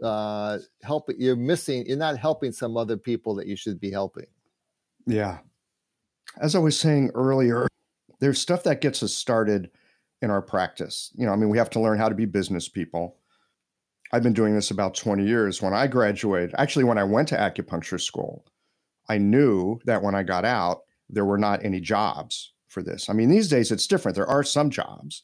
[0.02, 4.26] uh, help you're missing you're not helping some other people that you should be helping
[5.06, 5.38] yeah
[6.40, 7.66] as i was saying earlier
[8.20, 9.70] there's stuff that gets us started
[10.22, 12.68] in our practice you know i mean we have to learn how to be business
[12.68, 13.16] people
[14.12, 17.36] i've been doing this about 20 years when i graduated actually when i went to
[17.36, 18.44] acupuncture school
[19.08, 23.12] i knew that when i got out there were not any jobs for this i
[23.12, 25.22] mean these days it's different there are some jobs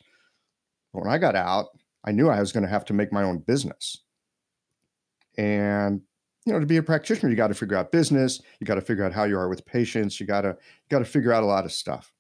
[0.93, 1.67] but when i got out
[2.05, 3.99] i knew i was going to have to make my own business
[5.37, 6.03] and
[6.45, 8.81] you know, to be a practitioner, you got to figure out business, you got to
[8.81, 11.43] figure out how you are with patients, you got to you got to figure out
[11.43, 12.13] a lot of stuff.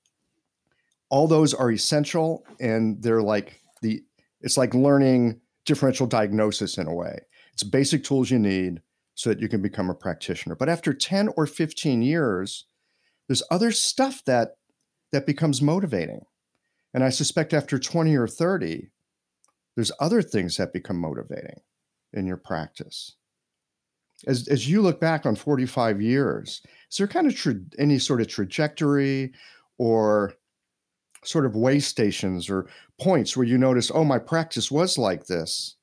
[1.11, 4.03] All those are essential and they're like the
[4.41, 7.19] it's like learning differential diagnosis in a way.
[7.53, 8.81] It's basic tools you need
[9.15, 10.57] so that you can become a practitioner.
[10.57, 12.67] But after 10 or 15 years,
[13.29, 14.57] there's other stuff that
[15.15, 16.23] that becomes motivating.
[16.93, 18.91] And I suspect after 20 or 30,
[19.77, 21.61] there's other things that become motivating
[22.13, 23.15] in your practice.
[24.27, 28.21] As, as you look back on 45 years, is there kind of tra- any sort
[28.21, 29.33] of trajectory
[29.79, 30.35] or
[31.23, 32.67] sort of way stations or
[33.01, 35.77] points where you notice, oh, my practice was like this,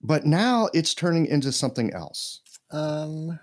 [0.00, 2.40] but now it's turning into something else?
[2.70, 3.38] Um,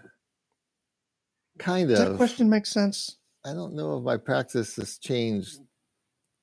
[1.59, 2.09] kind Does of.
[2.09, 3.18] that question make sense?
[3.45, 5.59] I don't know if my practice has changed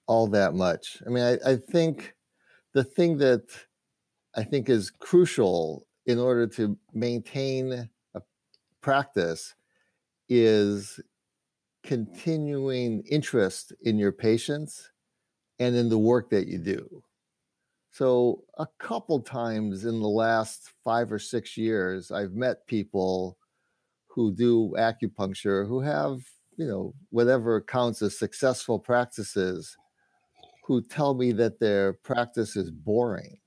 [0.06, 1.02] all that much.
[1.06, 2.14] I mean, I, I think
[2.72, 3.42] the thing that
[4.34, 8.22] I think is crucial in order to maintain a
[8.80, 9.54] practice
[10.28, 11.00] is
[11.82, 14.90] continuing interest in your patients
[15.58, 17.02] and in the work that you do.
[17.92, 23.38] So, a couple times in the last five or six years, I've met people
[24.06, 26.18] who do acupuncture who have,
[26.56, 29.76] you know, whatever counts as successful practices,
[30.66, 33.38] who tell me that their practice is boring.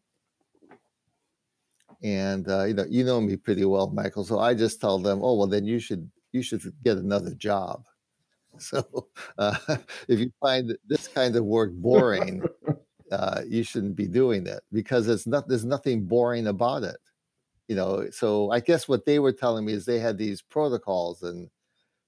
[2.02, 5.20] And uh, you know you know me pretty well michael so i just tell them
[5.22, 7.84] oh well then you should you should get another job.
[8.58, 9.56] So uh,
[10.10, 12.44] if you find this kind of work boring
[13.12, 16.98] uh, you shouldn't be doing it because it's not there's nothing boring about it
[17.70, 18.10] you know?
[18.12, 21.50] So i guess what they were telling me is they had these protocols and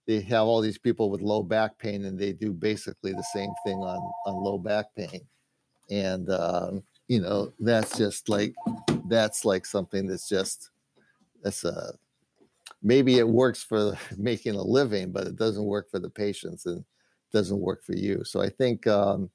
[0.08, 3.52] they have all these people with low back pain and they do basically the same
[3.66, 5.22] thing on on low back pain.
[5.90, 8.54] And um, you know that's just like
[9.10, 10.70] that's like something that's just
[11.44, 11.94] that's a
[12.82, 16.86] maybe it works for making a living but it doesn't work for the patients and
[17.34, 18.24] doesn't work for you.
[18.24, 19.30] So i think um,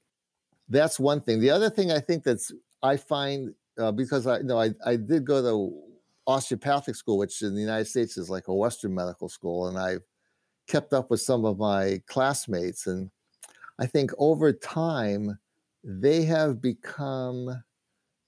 [0.68, 1.40] that's one thing.
[1.40, 2.52] The other thing i think that's
[2.82, 5.82] i find uh, because i you know I, I did go to
[6.26, 10.02] osteopathic school which in the united states is like a western medical school and i've
[10.66, 13.10] kept up with some of my classmates and
[13.78, 15.38] i think over time
[15.84, 17.62] they have become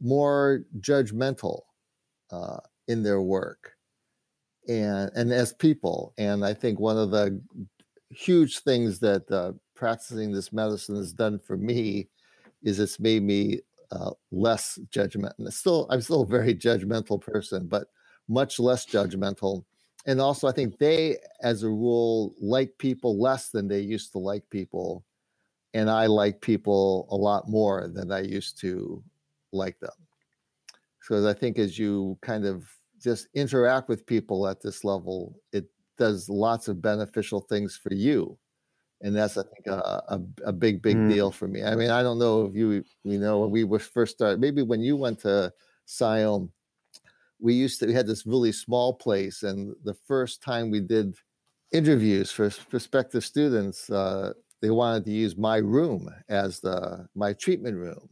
[0.01, 1.63] more judgmental
[2.31, 3.73] uh, in their work
[4.69, 7.41] and and as people and i think one of the
[8.11, 12.09] huge things that uh, practicing this medicine has done for me
[12.63, 13.61] is it's made me
[13.91, 15.53] uh, less judgmental.
[15.53, 17.89] Still, I'm still a very judgmental person, but
[18.29, 19.65] much less judgmental.
[20.07, 24.19] And also, I think they, as a rule, like people less than they used to
[24.19, 25.05] like people.
[25.75, 29.03] And I like people a lot more than I used to
[29.53, 29.91] like them.
[31.03, 32.65] So I think as you kind of
[33.03, 35.67] just interact with people at this level, it
[35.99, 38.39] does lots of beneficial things for you
[39.01, 41.09] and that's I think a, a, a big big mm.
[41.09, 41.63] deal for me.
[41.63, 44.63] I mean, I don't know if you you know when we were first started, maybe
[44.63, 45.53] when you went to
[45.85, 46.51] Siam,
[47.41, 51.15] we used to we had this really small place, and the first time we did
[51.73, 57.77] interviews for prospective students, uh, they wanted to use my room as the my treatment
[57.77, 58.09] room,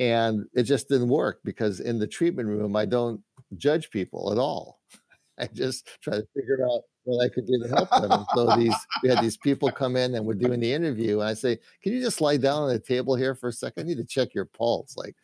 [0.00, 3.20] and it just didn't work because in the treatment room I don't
[3.56, 4.80] judge people at all.
[5.38, 8.12] I just try to figure out what I could do to help them.
[8.12, 11.28] And so these we had these people come in and we're doing the interview, and
[11.28, 13.84] I say, "Can you just lie down on the table here for a second?
[13.84, 15.16] I need to check your pulse." Like,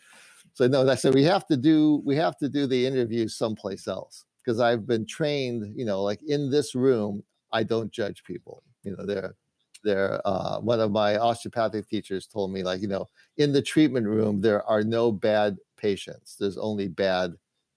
[0.59, 3.87] so no, I said we have to do we have to do the interview someplace
[3.87, 5.73] else because I've been trained.
[5.79, 8.65] You know, like in this room, I don't judge people.
[8.83, 9.37] You know, they're
[9.85, 13.07] they're uh, one of my osteopathic teachers told me like you know
[13.37, 17.35] in the treatment room there are no bad patients there's only bad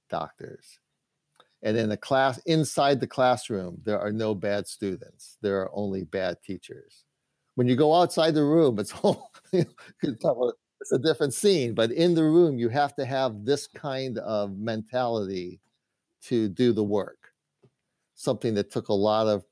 [0.09, 0.79] doctors
[1.61, 5.37] and in the class, inside the classroom, there are no bad students.
[5.41, 7.03] There are only bad teachers.
[7.53, 9.29] When you go outside the room, it's all
[10.81, 11.73] it's a different scene.
[11.73, 15.61] But in the room, you have to have this kind of mentality
[16.23, 17.29] to do the work.
[18.15, 19.45] Something that took a lot of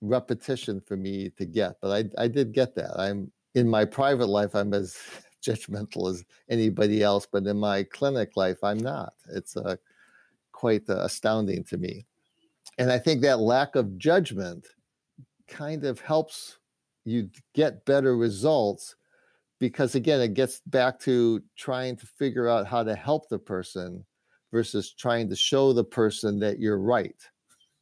[0.00, 2.98] repetition for me to get, but I, I did get that.
[2.98, 4.96] I'm in my private life, I'm as
[5.42, 9.12] judgmental as anybody else, but in my clinic life, I'm not.
[9.32, 9.78] It's a
[10.52, 12.06] quite uh, astounding to me.
[12.78, 14.66] And I think that lack of judgment
[15.48, 16.58] kind of helps
[17.04, 18.96] you get better results
[19.60, 24.04] because, again, it gets back to trying to figure out how to help the person
[24.50, 27.16] versus trying to show the person that you're right.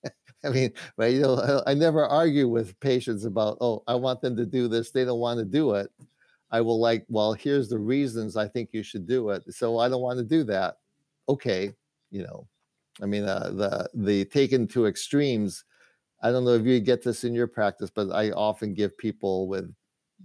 [0.45, 4.37] I mean, right, you know, I never argue with patients about, oh, I want them
[4.37, 4.91] to do this.
[4.91, 5.91] They don't want to do it.
[6.51, 9.43] I will like, well, here's the reasons I think you should do it.
[9.55, 10.79] So I don't want to do that.
[11.29, 11.75] Okay,
[12.11, 12.49] you know,
[13.03, 15.65] I mean, uh, the the taken to extremes.
[16.23, 19.47] I don't know if you get this in your practice, but I often give people
[19.47, 19.73] with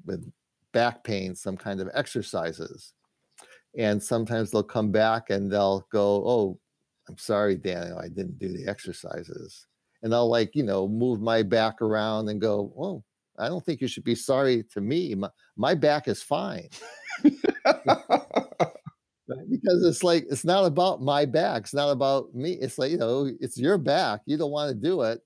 [0.05, 0.31] with
[0.73, 2.93] back pain some kind of exercises,
[3.77, 6.59] and sometimes they'll come back and they'll go, "Oh,
[7.09, 9.67] I'm sorry, Daniel, I didn't do the exercises,"
[10.03, 13.03] and I'll like you know move my back around and go, "Oh,
[13.39, 15.15] I don't think you should be sorry to me.
[15.15, 16.69] My, my back is fine."
[17.23, 18.73] because
[19.85, 21.63] it's like it's not about my back.
[21.63, 22.53] It's not about me.
[22.53, 24.21] It's like you know it's your back.
[24.25, 25.21] You don't want to do it.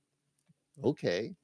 [0.80, 0.86] Mm.
[0.90, 1.36] Okay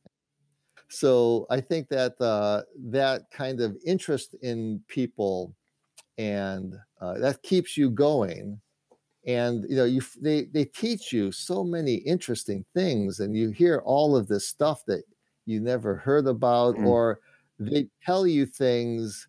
[0.93, 5.53] so i think that uh, that kind of interest in people
[6.17, 8.59] and uh, that keeps you going
[9.25, 13.81] and you know you they they teach you so many interesting things and you hear
[13.85, 15.03] all of this stuff that
[15.45, 16.85] you never heard about mm.
[16.85, 17.19] or
[17.59, 19.27] they tell you things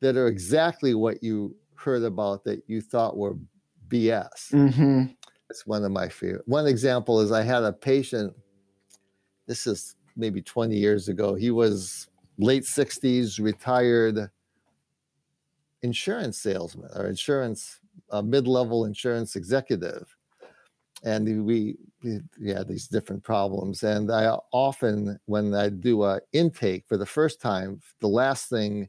[0.00, 3.36] that are exactly what you heard about that you thought were
[3.88, 4.52] BS.
[4.52, 5.04] Mm-hmm.
[5.50, 6.46] It's one of my favorite.
[6.46, 8.34] One example is I had a patient.
[9.46, 11.34] This is maybe 20 years ago.
[11.34, 12.08] He was
[12.38, 14.30] late 60s, retired
[15.82, 20.16] insurance salesman or insurance uh, mid-level insurance executive
[21.02, 21.76] and we,
[22.46, 27.40] had these different problems and i often when i do a intake for the first
[27.40, 28.88] time the last thing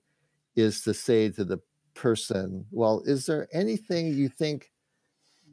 [0.56, 1.60] is to say to the
[1.94, 4.72] person, well, is there anything you think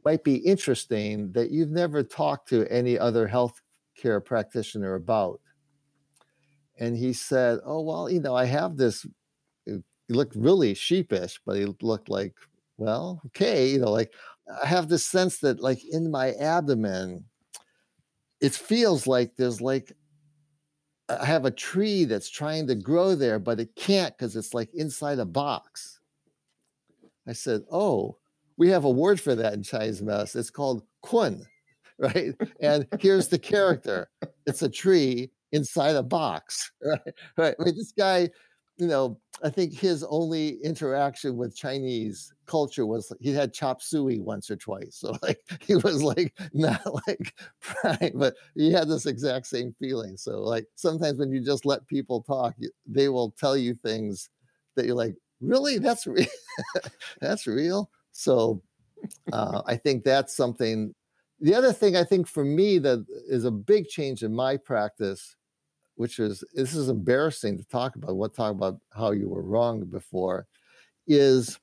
[0.04, 5.40] might be interesting that you've never talked to any other healthcare practitioner about?
[6.80, 9.06] And he said, Oh, well, you know, I have this.
[9.70, 9.76] Uh,
[10.08, 12.34] he looked really sheepish, but he looked like,
[12.78, 14.12] well, okay, you know, like
[14.62, 17.24] I have this sense that, like, in my abdomen,
[18.40, 19.92] it feels like there's like
[21.08, 24.72] I have a tree that's trying to grow there, but it can't because it's like
[24.74, 26.00] inside a box.
[27.26, 28.16] I said, Oh,
[28.56, 30.40] we have a word for that in Chinese medicine.
[30.40, 31.44] It's called kun,
[31.98, 32.34] right?
[32.60, 34.08] And here's the character
[34.46, 37.00] it's a tree inside a box, right?
[37.36, 37.54] right.
[37.58, 38.30] I mean, this guy,
[38.78, 44.18] you know, I think his only interaction with Chinese culture was he had chop suey
[44.18, 44.96] once or twice.
[44.96, 47.34] So like he was like not like
[47.84, 50.16] right, but he had this exact same feeling.
[50.16, 52.54] So like sometimes when you just let people talk,
[52.86, 54.30] they will tell you things
[54.76, 56.26] that you're like, really that's real
[57.20, 58.62] that's real so
[59.32, 60.94] uh, i think that's something
[61.40, 65.36] the other thing i think for me that is a big change in my practice
[66.00, 69.84] which is this is embarrassing to talk about what talk about how you were wrong
[69.84, 70.46] before
[71.06, 71.60] is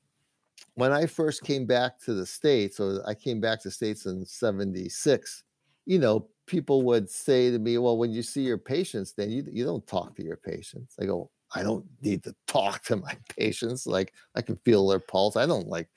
[0.75, 4.23] when I first came back to the States, or I came back to States in
[4.23, 5.43] 76,
[5.87, 9.43] you know, people would say to me, Well, when you see your patients, then you,
[9.51, 10.93] you don't talk to your patients.
[11.01, 13.87] I go, I don't need to talk to my patients.
[13.87, 15.35] Like I can feel their pulse.
[15.35, 15.89] I don't like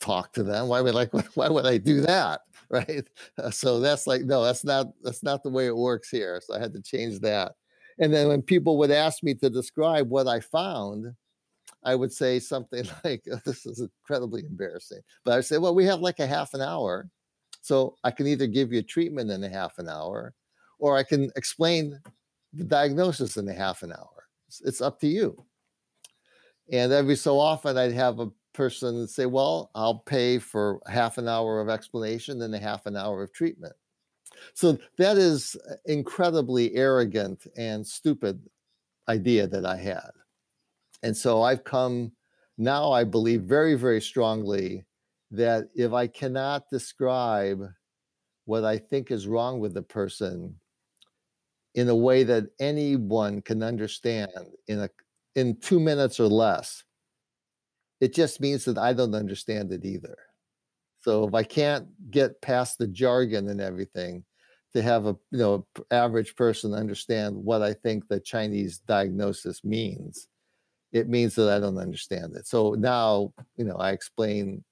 [0.00, 0.68] talk to them.
[0.68, 2.42] Why would like why would I do that?
[2.72, 3.04] Right.
[3.36, 6.40] Uh, so that's like, no, that's not that's not the way it works here.
[6.44, 7.54] So I had to change that.
[8.00, 11.14] And then when people would ask me to describe what I found,
[11.84, 15.00] I would say something like, oh, this is incredibly embarrassing.
[15.24, 17.08] But I say, well, we have like a half an hour.
[17.62, 20.32] So I can either give you a treatment in a half an hour
[20.78, 22.00] or I can explain
[22.54, 24.24] the diagnosis in a half an hour.
[24.48, 25.36] It's, it's up to you.
[26.72, 31.28] And every so often I'd have a person say, well, I'll pay for half an
[31.28, 33.74] hour of explanation and a half an hour of treatment.
[34.54, 38.40] So that is uh, incredibly arrogant and stupid
[39.08, 40.10] idea that I had.
[41.02, 42.12] And so I've come
[42.58, 44.84] now, I believe very, very strongly
[45.30, 47.66] that if I cannot describe
[48.44, 50.54] what I think is wrong with the person
[51.74, 54.30] in a way that anyone can understand
[54.66, 54.90] in a
[55.36, 56.82] in 2 minutes or less
[58.00, 60.16] it just means that I don't understand it either.
[61.02, 64.24] So if I can't get past the jargon and everything
[64.74, 70.28] to have a you know average person understand what I think the Chinese diagnosis means,
[70.92, 72.46] it means that I don't understand it.
[72.46, 74.64] So now, you know, I explain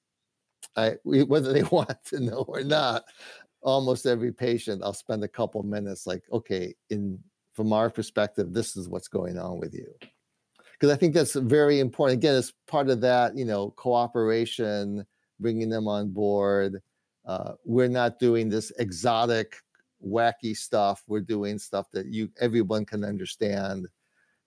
[0.77, 3.05] I whether they want to know or not,
[3.63, 7.19] almost every patient I'll spend a couple minutes like, okay, in
[7.55, 9.93] from our perspective, this is what's going on with you.
[10.73, 12.19] Because I think that's very important.
[12.19, 15.05] Again, it's part of that, you know, cooperation,
[15.41, 16.81] bringing them on board.
[17.27, 19.57] Uh, we're not doing this exotic,
[20.05, 21.03] wacky stuff.
[21.07, 23.89] We're doing stuff that you everyone can understand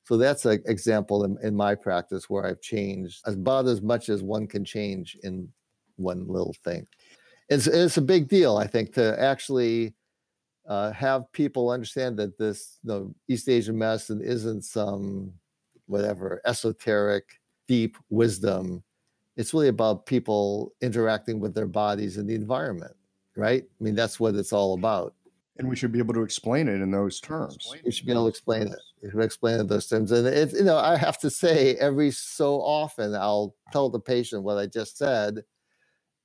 [0.04, 4.24] so that's an example in, in my practice where I've changed about as much as
[4.24, 5.48] one can change in
[5.98, 6.88] one little thing.
[7.50, 9.94] It's, it's a big deal, I think, to actually
[10.68, 15.34] uh, have people understand that this you know, East Asian medicine isn't some
[15.86, 18.84] whatever esoteric, deep wisdom.
[19.38, 22.96] It's really about people interacting with their bodies and the environment,
[23.36, 23.64] right?
[23.64, 25.14] I mean, that's what it's all about.
[25.62, 27.72] And we should be able to explain it in those terms.
[27.84, 28.80] You should be able to explain it.
[29.04, 30.12] You should explain it in those terms.
[30.12, 34.44] And it's, you know, I have to say every so often I'll tell the patient
[34.44, 35.44] what I just said.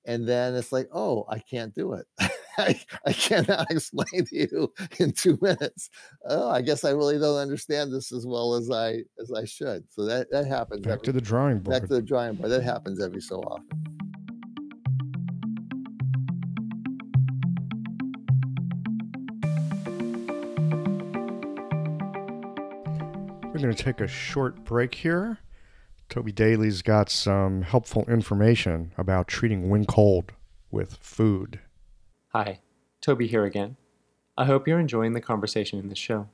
[0.06, 2.06] And then it's like, oh, I can't do it.
[2.58, 5.90] I, I cannot explain to you in two minutes.
[6.24, 9.84] Oh, I guess I really don't understand this as well as I as I should.
[9.90, 10.80] So that, that happens.
[10.80, 11.80] Back every, to the drawing board.
[11.80, 12.50] Back to the drawing board.
[12.50, 13.68] That happens every so often.
[23.56, 25.38] We're going to take a short break here.
[26.10, 30.32] Toby Daly's got some helpful information about treating wind cold
[30.70, 31.60] with food.
[32.34, 32.60] Hi,
[33.00, 33.78] Toby here again.
[34.36, 36.28] I hope you're enjoying the conversation in this show.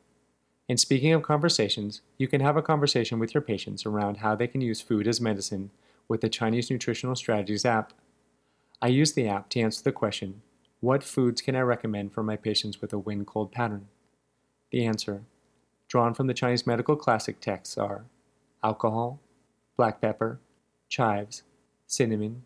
[0.68, 4.49] And speaking of conversations, you can have a conversation with your patients around how they
[4.49, 5.70] can use food as medicine
[6.09, 7.93] with the Chinese Nutritional Strategies app.
[8.83, 10.43] I use the app to answer the question
[10.81, 13.87] What foods can I recommend for my patients with a wind cold pattern?
[14.73, 15.23] The answer
[15.93, 18.07] drawn from the Chinese medical classic texts are
[18.64, 19.20] alcohol,
[19.76, 20.40] black pepper,
[20.88, 21.43] chives,
[21.86, 22.45] cinnamon,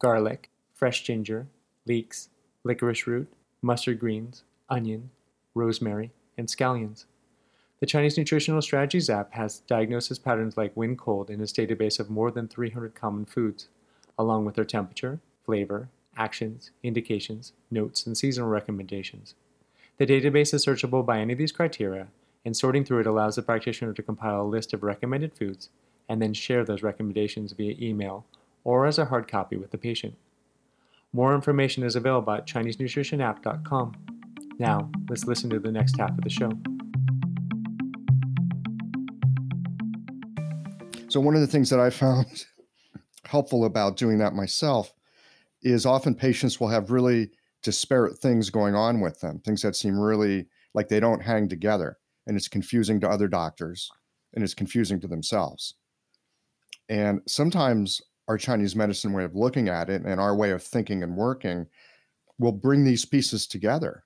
[0.00, 1.46] garlic, fresh ginger,
[1.86, 2.28] leeks,
[2.64, 3.32] licorice root,
[3.62, 5.10] mustard greens, onion,
[5.54, 7.04] rosemary, and scallions.
[7.78, 12.10] The Chinese Nutritional Strategies app has diagnosis patterns like wind cold in its database of
[12.10, 13.68] more than 300 common foods,
[14.18, 19.36] along with their temperature, flavor, actions, indications, notes, and seasonal recommendations.
[19.98, 22.08] The database is searchable by any of these criteria
[22.44, 25.70] and sorting through it allows the practitioner to compile a list of recommended foods
[26.08, 28.24] and then share those recommendations via email
[28.64, 30.14] or as a hard copy with the patient.
[31.12, 33.92] More information is available at ChineseNutritionApp.com.
[34.58, 36.50] Now, let's listen to the next half of the show.
[41.08, 42.26] So, one of the things that I found
[43.24, 44.92] helpful about doing that myself
[45.62, 47.30] is often patients will have really
[47.62, 51.96] disparate things going on with them, things that seem really like they don't hang together
[52.28, 53.90] and it's confusing to other doctors
[54.34, 55.74] and it's confusing to themselves.
[56.88, 61.02] And sometimes our Chinese medicine way of looking at it and our way of thinking
[61.02, 61.66] and working
[62.38, 64.04] will bring these pieces together.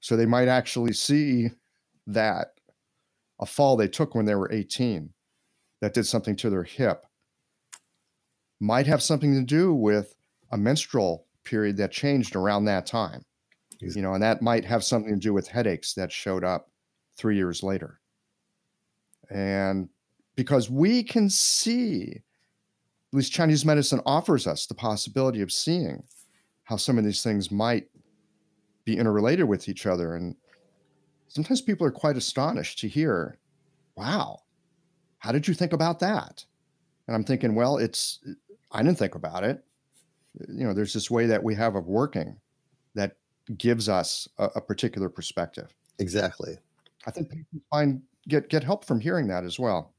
[0.00, 1.50] So they might actually see
[2.06, 2.48] that
[3.38, 5.10] a fall they took when they were 18
[5.82, 7.04] that did something to their hip
[8.60, 10.14] might have something to do with
[10.52, 13.22] a menstrual period that changed around that time.
[13.94, 16.70] You know, and that might have something to do with headaches that showed up
[17.16, 18.00] three years later.
[19.30, 19.88] And
[20.36, 22.22] because we can see
[23.12, 26.02] at least Chinese medicine offers us the possibility of seeing
[26.64, 27.88] how some of these things might
[28.84, 30.16] be interrelated with each other.
[30.16, 30.34] And
[31.28, 33.38] sometimes people are quite astonished to hear,
[33.96, 34.40] wow,
[35.18, 36.44] how did you think about that?
[37.06, 38.20] And I'm thinking, well, it's,
[38.72, 39.64] I didn't think about it.
[40.48, 42.36] You know, there's this way that we have of working
[42.94, 43.16] that
[43.56, 45.72] gives us a, a particular perspective.
[45.98, 46.58] Exactly.
[47.06, 49.94] I think people find get get help from hearing that as well.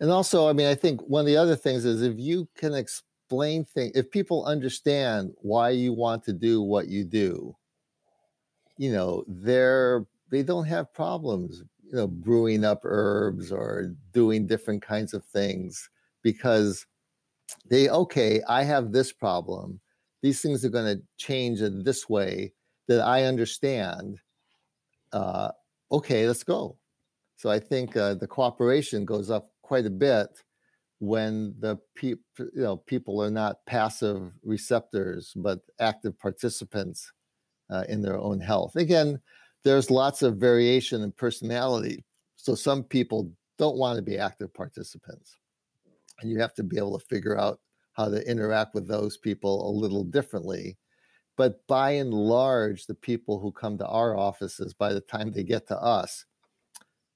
[0.00, 2.74] And also, I mean, I think one of the other things is if you can
[2.74, 7.56] explain things, if people understand why you want to do what you do,
[8.76, 14.82] you know, they're they don't have problems, you know, brewing up herbs or doing different
[14.82, 15.88] kinds of things
[16.22, 16.86] because
[17.68, 19.80] they okay, I have this problem.
[20.22, 22.52] These things are going to change in this way
[22.88, 24.20] that I understand.
[25.12, 25.50] Uh,
[25.90, 26.76] okay, let's go.
[27.36, 30.28] So I think uh, the cooperation goes up quite a bit
[30.98, 32.18] when the you
[32.54, 37.12] know people are not passive receptors but active participants
[37.70, 38.76] uh, in their own health.
[38.76, 39.18] Again,
[39.64, 42.04] there's lots of variation in personality.
[42.36, 45.38] So some people don't want to be active participants.
[46.20, 47.60] And you have to be able to figure out
[47.92, 50.76] how to interact with those people a little differently.
[51.40, 55.42] But by and large, the people who come to our offices, by the time they
[55.42, 56.26] get to us,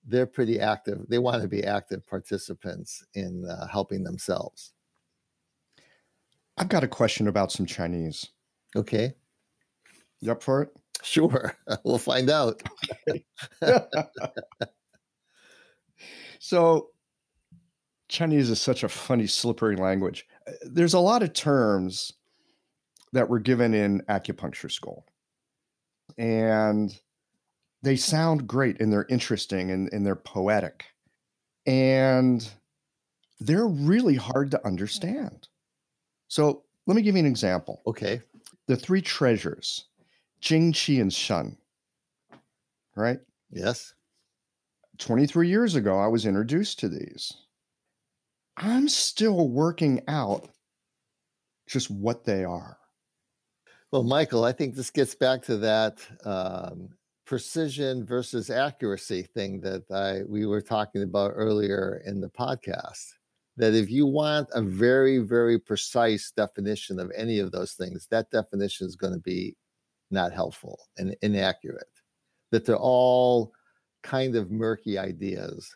[0.03, 1.05] they're pretty active.
[1.11, 4.73] They want to be active participants in uh, helping themselves.
[6.57, 8.31] I've got a question about some Chinese.
[8.75, 9.13] Okay.
[10.23, 10.71] You up for it?
[11.03, 11.55] Sure.
[11.85, 12.63] we'll find out.
[16.39, 16.89] so,
[18.09, 20.27] Chinese is such a funny, slippery language.
[20.49, 22.11] Uh, there's a lot of terms
[23.15, 25.07] that were given in acupuncture school.
[26.19, 26.95] And
[27.83, 30.85] they sound great and they're interesting and, and they're poetic.
[31.65, 32.47] And
[33.41, 35.49] they're really hard to understand.
[36.29, 37.83] So let me give you an example.
[37.87, 38.21] Okay.
[38.67, 39.85] The three treasures,
[40.41, 41.57] Jing, Qi, and Shen.
[42.97, 43.21] Right?
[43.51, 43.95] Yes.
[44.99, 47.33] 23 years ago, I was introduced to these.
[48.57, 50.49] I'm still working out
[51.67, 52.79] just what they are.
[53.95, 56.89] Well, Michael, I think this gets back to that um,
[57.27, 63.13] precision versus accuracy thing that I we were talking about earlier in the podcast.
[63.57, 68.33] That if you want a very, very precise definition of any of those things, that
[68.33, 69.55] definition is going to be
[70.11, 71.87] not helpful and inaccurate.
[72.51, 73.53] That they're all
[74.03, 75.73] kind of murky ideas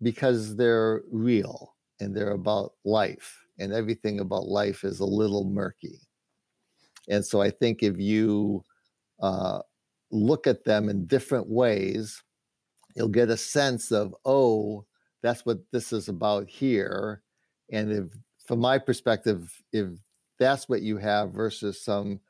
[0.00, 6.00] because they're real and they're about life, and everything about life is a little murky.
[7.08, 8.64] And so I think if you
[9.20, 9.60] uh,
[10.10, 12.22] look at them in different ways,
[12.94, 14.84] you'll get a sense of, oh,
[15.22, 17.22] that's what this is about here.
[17.72, 18.04] And if,
[18.46, 19.88] from my perspective, if
[20.38, 22.20] that's what you have versus some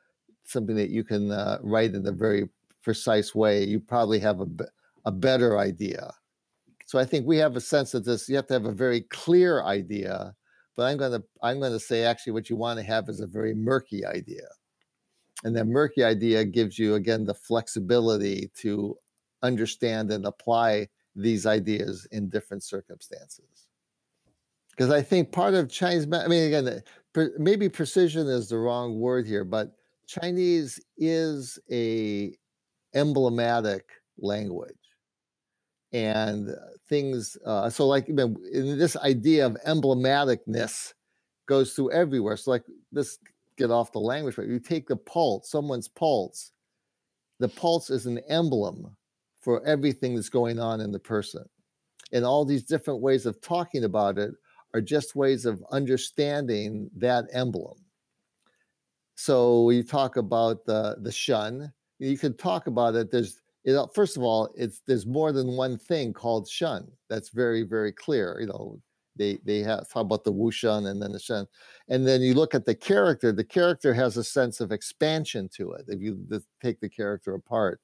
[0.45, 2.49] something that you can uh, write in a very
[2.83, 4.47] precise way, you probably have a,
[5.05, 6.13] a better idea.
[6.85, 8.27] So I think we have a sense of this.
[8.27, 10.35] You have to have a very clear idea,
[10.75, 13.55] but I'm to I'm to say actually what you want to have is a very
[13.55, 14.47] murky idea.
[15.43, 18.97] And that murky idea gives you, again, the flexibility to
[19.41, 23.67] understand and apply these ideas in different circumstances.
[24.71, 26.81] Because I think part of Chinese, I mean, again,
[27.37, 29.75] maybe precision is the wrong word here, but
[30.07, 32.35] Chinese is a
[32.95, 34.75] emblematic language
[35.91, 36.49] and
[36.89, 40.93] things uh, so like know, this idea of emblematicness
[41.47, 43.17] goes through everywhere so like this
[43.57, 46.51] get off the language, but you take the pulse, someone's pulse,
[47.39, 48.95] the pulse is an emblem
[49.39, 51.43] for everything that's going on in the person.
[52.11, 54.31] And all these different ways of talking about it
[54.73, 57.77] are just ways of understanding that emblem.
[59.15, 63.11] So you talk about the the Shen, you can talk about it.
[63.11, 66.85] There's you know, first of all, it's there's more than one thing called shen.
[67.09, 68.37] That's very, very clear.
[68.39, 68.81] You know,
[69.15, 71.45] they they have talk about the wushen and then the shen,
[71.89, 73.31] and then you look at the character.
[73.31, 76.25] The character has a sense of expansion to it if you
[76.61, 77.79] take the character apart.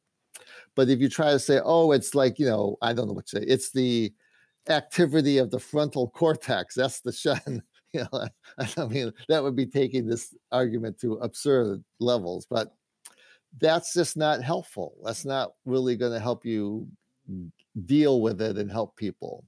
[0.75, 3.27] But if you try to say, oh, it's like you know, I don't know what
[3.27, 3.45] to say.
[3.47, 4.13] It's the
[4.69, 6.75] activity of the frontal cortex.
[6.75, 7.63] That's the shen.
[7.91, 8.27] You know,
[8.77, 12.75] I mean, that would be taking this argument to absurd levels, but
[13.59, 14.93] that's just not helpful.
[15.03, 16.87] That's not really going to help you
[17.85, 19.43] deal with it and help people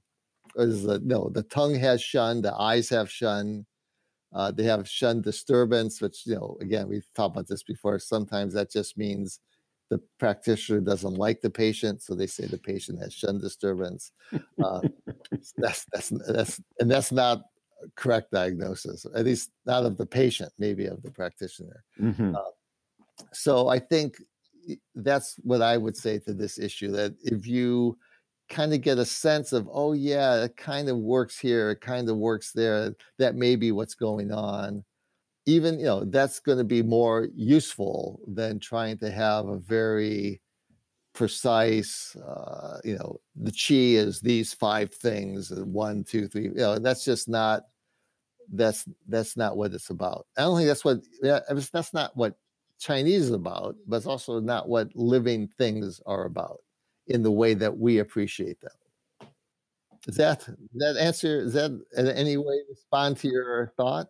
[0.56, 3.66] is the no the tongue has Shen the eyes have Shen
[4.34, 8.54] uh, they have Shen disturbance which you know again we've talked about this before sometimes
[8.54, 9.40] that just means
[9.90, 14.12] the practitioner doesn't like the patient so they say the patient has Shen disturbance
[14.62, 14.80] uh,
[15.56, 17.42] that's that's that's and that's not
[17.96, 21.84] correct diagnosis, at least not of the patient, maybe of the practitioner.
[22.00, 22.34] Mhm.
[22.34, 22.50] Uh,
[23.32, 24.16] so I think
[24.94, 27.98] that's what I would say to this issue that if you
[28.52, 32.08] kind of get a sense of, oh, yeah, it kind of works here, it kind
[32.08, 34.84] of works there, that may be what's going on.
[35.46, 40.40] Even, you know, that's going to be more useful than trying to have a very
[41.14, 46.54] precise, uh, you know, the chi is these five things, uh, one, two, three, you
[46.54, 47.64] know, that's just not
[48.52, 50.26] that's that's not what it's about.
[50.36, 51.40] I don't think that's what yeah,
[51.72, 52.36] that's not what
[52.78, 56.58] Chinese is about, but it's also not what living things are about
[57.06, 59.28] in the way that we appreciate them.
[60.04, 61.42] Does that does that answer?
[61.42, 64.08] Does that in any way respond to your thought?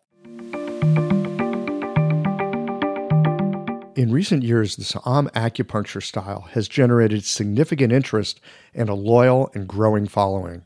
[3.95, 8.41] In recent years, the Sa'am acupuncture style has generated significant interest
[8.75, 10.65] and a loyal and growing following.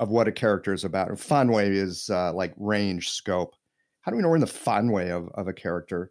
[0.00, 1.10] of what a character is about?
[1.10, 3.54] Fanwei is uh, like range, scope.
[4.00, 6.10] How do we know we're in the fanwei of, of a character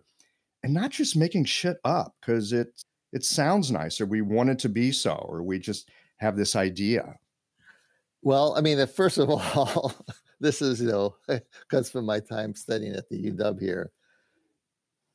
[0.64, 2.70] and not just making shit up because it
[3.12, 6.56] it sounds nice or we want it to be so or we just have this
[6.56, 7.16] idea.
[8.22, 9.94] Well, I mean, first of all,
[10.40, 11.18] this is you know
[11.70, 13.92] comes from my time studying at the UW here.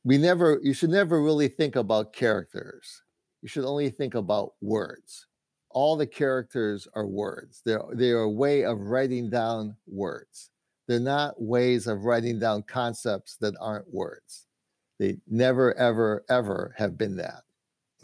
[0.03, 3.03] We never, you should never really think about characters.
[3.41, 5.27] You should only think about words.
[5.69, 7.61] All the characters are words.
[7.65, 10.49] They're they are a way of writing down words.
[10.87, 14.47] They're not ways of writing down concepts that aren't words.
[14.99, 17.43] They never, ever, ever have been that.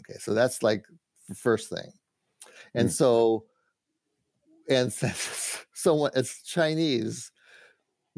[0.00, 0.84] Okay, so that's like
[1.28, 1.92] the first thing.
[2.74, 2.92] And Mm.
[2.92, 3.46] so
[4.68, 7.30] and since someone it's Chinese,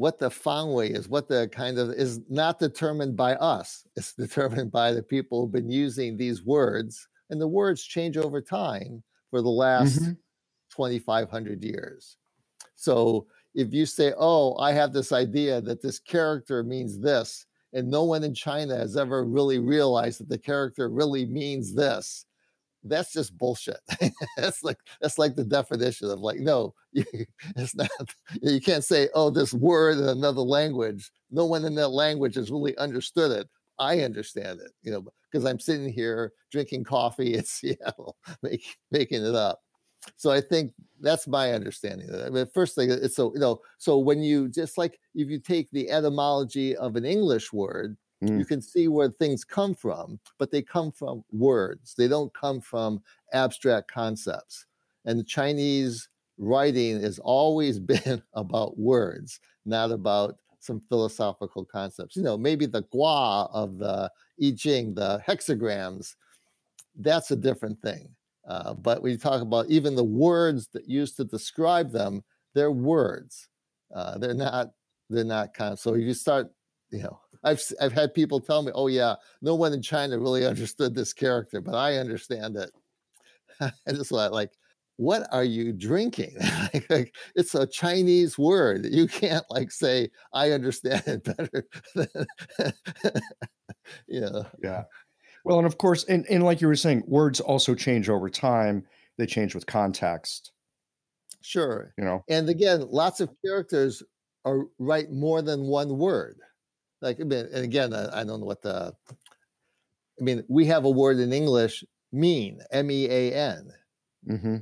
[0.01, 3.85] what the fanwei is, what the kind of is not determined by us.
[3.97, 8.41] It's determined by the people who've been using these words, and the words change over
[8.41, 10.21] time for the last Mhm.
[10.75, 12.17] 2,500 years.
[12.75, 17.89] So if you say, "Oh, I have this idea that this character means this," and
[17.89, 22.25] no one in China has ever really realized that the character really means this,
[22.83, 23.79] that's just bullshit.
[24.37, 27.05] that's like that's like the definition of like no, you,
[27.55, 27.89] it's not.
[28.41, 31.11] You can't say oh this word in another language.
[31.29, 33.47] No one in that language has really understood it.
[33.79, 39.25] I understand it, you know, because I'm sitting here drinking coffee in Seattle, make, making
[39.25, 39.59] it up.
[40.15, 42.09] So I think that's my understanding.
[42.13, 45.39] I mean, first thing, it's so you know, so when you just like if you
[45.39, 47.97] take the etymology of an English word,
[48.35, 48.47] you Mm.
[48.47, 51.95] can see where things come from, but they come from words.
[51.95, 53.03] They don't come from
[53.33, 54.65] abstract concepts.
[55.05, 62.15] And the Chinese writing has always been about words, not about some philosophical concepts.
[62.15, 64.11] You know, maybe the gua of the
[64.41, 66.15] I Ching, the hexagrams,
[66.95, 68.15] that's a different thing.
[68.47, 72.71] Uh, but when you talk about even the words that used to describe them, they're
[72.71, 73.49] words.
[73.93, 74.71] Uh, they're not.
[75.09, 75.77] They're not kind.
[75.77, 76.51] So if you start,
[76.91, 80.45] you know, I've I've had people tell me, "Oh yeah, no one in China really
[80.53, 82.71] understood this character, but I understand it."
[83.59, 84.51] and it's like, like,
[84.97, 86.35] what are you drinking?
[86.73, 88.85] like, like, it's a Chinese word.
[88.85, 91.67] You can't like say, "I understand it better."
[94.07, 94.83] You Yeah.
[95.43, 98.85] Well, and of course, and, and like you were saying, words also change over time.
[99.17, 100.51] They change with context,
[101.41, 101.93] sure.
[101.97, 102.23] you know.
[102.29, 104.03] And again, lots of characters
[104.45, 106.37] are write more than one word.
[107.01, 108.93] Like, I mean, and again, I, don't know what the.
[110.19, 113.71] I mean, we have a word in English, mean, M E A N.
[114.27, 114.57] hmm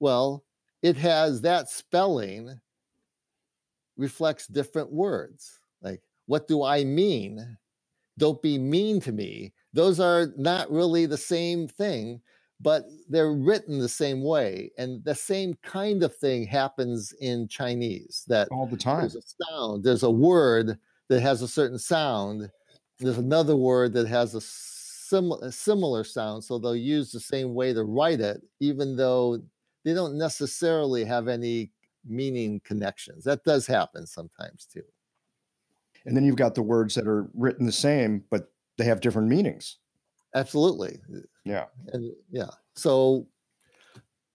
[0.00, 0.44] Well,
[0.82, 2.60] it has that spelling
[3.96, 5.58] reflects different words.
[5.82, 7.56] Like, what do I mean?
[8.16, 9.52] Don't be mean to me.
[9.72, 12.20] Those are not really the same thing,
[12.60, 14.70] but they're written the same way.
[14.78, 19.00] And the same kind of thing happens in Chinese that all the time.
[19.00, 20.78] There's a sound, there's a word
[21.08, 22.50] that has a certain sound,
[22.98, 26.44] there's another word that has a similar similar sound.
[26.44, 29.40] So they'll use the same way to write it, even though
[29.84, 31.72] they don't necessarily have any
[32.06, 33.24] meaning connections.
[33.24, 34.82] That does happen sometimes too.
[36.04, 39.28] And then you've got the words that are written the same, but they have different
[39.28, 39.78] meanings.
[40.34, 41.00] Absolutely.
[41.44, 41.64] Yeah.
[41.92, 42.50] And yeah.
[42.74, 43.26] So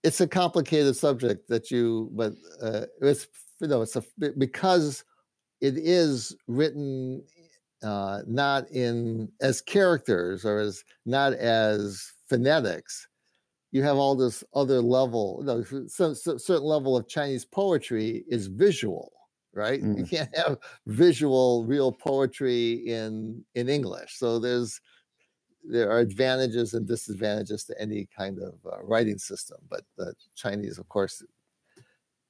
[0.02, 3.28] it's a complicated subject that you, but uh, it's,
[3.60, 4.04] you know, it's a,
[4.36, 5.04] because
[5.64, 7.22] it is written
[7.82, 13.08] uh, not in as characters or as not as phonetics
[13.74, 18.24] you have all this other level, you know, some, some certain level of Chinese poetry
[18.28, 19.10] is visual,
[19.52, 19.82] right?
[19.82, 19.98] Mm.
[19.98, 24.16] You can't have visual, real poetry in in English.
[24.16, 24.80] So there's
[25.64, 29.58] there are advantages and disadvantages to any kind of uh, writing system.
[29.68, 31.20] But the Chinese, of course,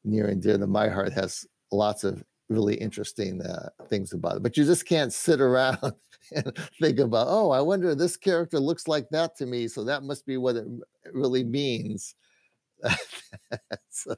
[0.02, 4.42] near and dear to my heart, has lots of really interesting uh, things about it.
[4.42, 5.78] But you just can't sit around
[6.32, 10.02] and think about, oh, I wonder this character looks like that to me, so that
[10.02, 10.66] must be what it
[11.12, 12.14] really means.
[12.82, 14.14] that's, uh,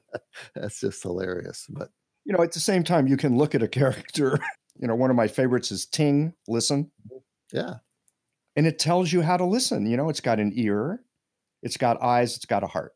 [0.55, 1.65] that's just hilarious.
[1.69, 1.89] But
[2.25, 4.39] you know, at the same time, you can look at a character.
[4.79, 6.35] You know, one of my favorites is Ting.
[6.47, 6.91] Listen.
[7.51, 7.77] Yeah.
[8.55, 9.87] And it tells you how to listen.
[9.87, 11.01] You know, it's got an ear,
[11.63, 12.93] it's got eyes, it's got a heart.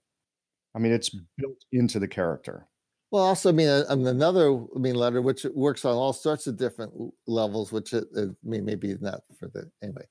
[0.76, 2.68] I mean, it's built into the character.
[3.12, 6.93] Well, also, I mean, another I mean letter which works on all sorts of different
[7.28, 8.05] levels, which it,
[8.41, 10.07] may maybe not for the anyway,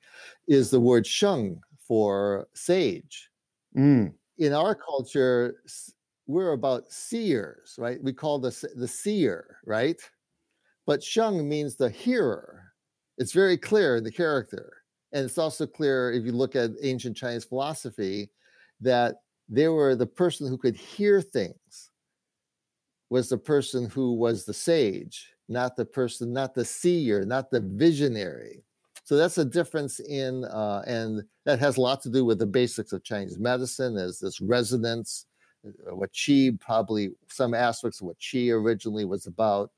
[0.49, 3.31] is the word sheng for sage.
[3.77, 4.13] Mm.
[4.39, 5.63] In our culture,
[6.27, 8.03] we're about seers, right?
[8.03, 10.01] We call the the seer, right?
[10.87, 12.65] But sheng means the hearer.
[13.17, 14.73] It's very clear in the character,
[15.13, 18.31] and it's also clear if you look at ancient Chinese philosophy
[18.81, 19.17] that
[19.49, 21.90] they were the person who could hear things
[23.11, 27.61] was the person who was the sage, not the person, not the seer, not the
[27.61, 28.65] visionary.
[29.05, 32.47] So that's a difference in, uh, and that has a lot to do with the
[32.47, 35.27] basics of Chinese medicine, as this resonance,
[35.67, 39.73] uh, what qi probably some aspects of what qi originally was about.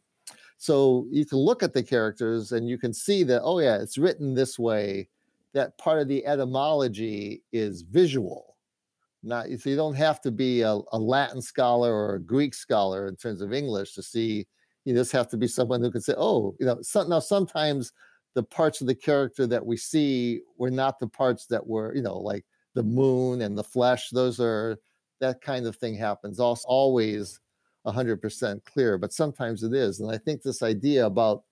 [0.59, 3.99] So you can look at the characters and you can see that, oh yeah, it's
[3.99, 5.09] written this way.
[5.55, 8.52] That part of the etymology is visual
[9.23, 13.07] not so you don't have to be a, a, Latin scholar or a Greek scholar
[13.07, 14.47] in terms of English to see.
[14.85, 17.93] You just have to be someone who can say, "Oh, you know." Now, sometimes
[18.35, 22.03] the parts of the character that we see were not the parts that were, you
[22.03, 22.45] know, like
[22.75, 24.11] the moon and the flesh.
[24.11, 24.79] Those are
[25.21, 26.41] that kind of thing happens.
[26.41, 27.39] Also, always
[27.87, 30.01] hundred percent clear, but sometimes it is.
[30.01, 31.45] And I think this idea about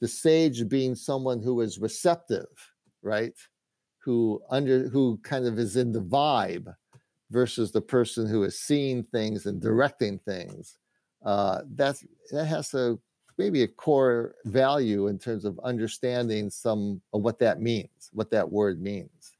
[0.00, 2.46] the sage being someone who is receptive,
[3.02, 3.34] right?
[3.98, 6.72] Who under who kind of is in the vibe
[7.34, 10.78] versus the person who is seeing things and directing things.
[11.26, 12.96] Uh, that's that has a
[13.36, 18.50] maybe a core value in terms of understanding some of what that means, what that
[18.50, 19.32] word means.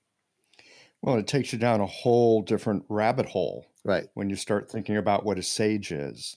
[1.00, 4.06] Well, it takes you down a whole different rabbit hole, right?
[4.14, 6.36] When you start thinking about what a sage is,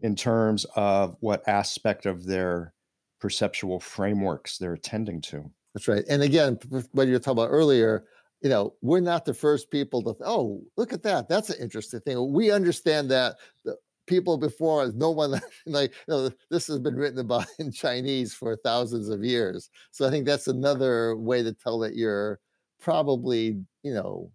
[0.00, 2.72] in terms of what aspect of their
[3.20, 5.50] perceptual frameworks they're attending to.
[5.74, 6.04] That's right.
[6.08, 6.58] And again,
[6.92, 8.04] what you were talking about earlier,
[8.42, 11.28] you know, we're not the first people to, oh, look at that.
[11.28, 12.32] That's an interesting thing.
[12.32, 13.76] We understand that the
[14.06, 18.34] people before us, no one, like, you know, this has been written about in Chinese
[18.34, 19.70] for thousands of years.
[19.90, 22.40] So I think that's another way to tell that you're
[22.80, 24.30] probably, you know,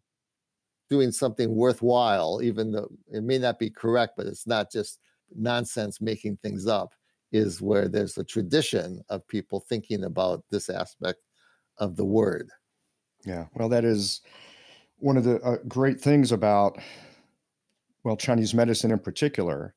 [0.89, 4.99] doing something worthwhile, even though it may not be correct, but it's not just
[5.34, 6.93] nonsense making things up,
[7.32, 11.24] is where there's a tradition of people thinking about this aspect
[11.78, 12.49] of the word.
[13.26, 14.22] Yeah, well, that is
[14.97, 16.78] one of the uh, great things about,
[18.03, 19.76] well, Chinese medicine in particular.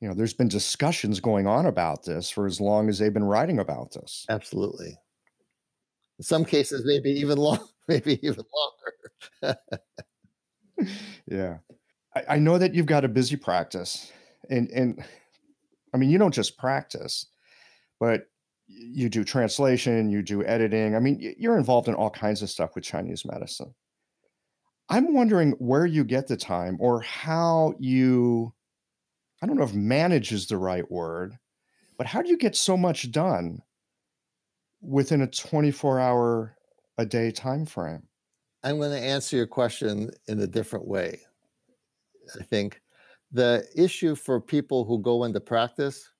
[0.00, 3.24] You know, there's been discussions going on about this for as long as they've been
[3.24, 4.26] writing about this.
[4.28, 4.98] Absolutely.
[6.18, 8.44] In some cases, maybe even long, maybe even
[9.42, 9.58] longer.
[11.26, 11.58] yeah,
[12.14, 14.12] I, I know that you've got a busy practice,
[14.48, 15.04] and and
[15.92, 17.26] I mean, you don't just practice,
[17.98, 18.28] but
[18.66, 20.94] you do translation, you do editing.
[20.96, 23.74] I mean, you're involved in all kinds of stuff with Chinese medicine.
[24.88, 28.52] I'm wondering where you get the time or how you,
[29.42, 31.38] I don't know if manage is the right word,
[31.96, 33.60] but how do you get so much done
[34.80, 36.56] within a 24 hour
[36.98, 38.02] a day time frame?
[38.62, 41.20] I'm going to answer your question in a different way.
[42.38, 42.80] I think
[43.32, 46.10] the issue for people who go into practice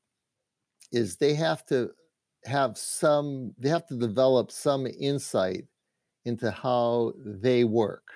[0.92, 1.90] is they have to
[2.46, 5.64] have some they have to develop some insight
[6.24, 8.06] into how they work.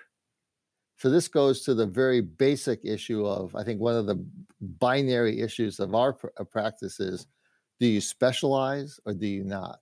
[0.97, 4.25] So this goes to the very basic issue of i think one of the
[4.61, 7.27] binary issues of our pr- uh, practice is
[7.81, 9.81] do you specialize or do you not?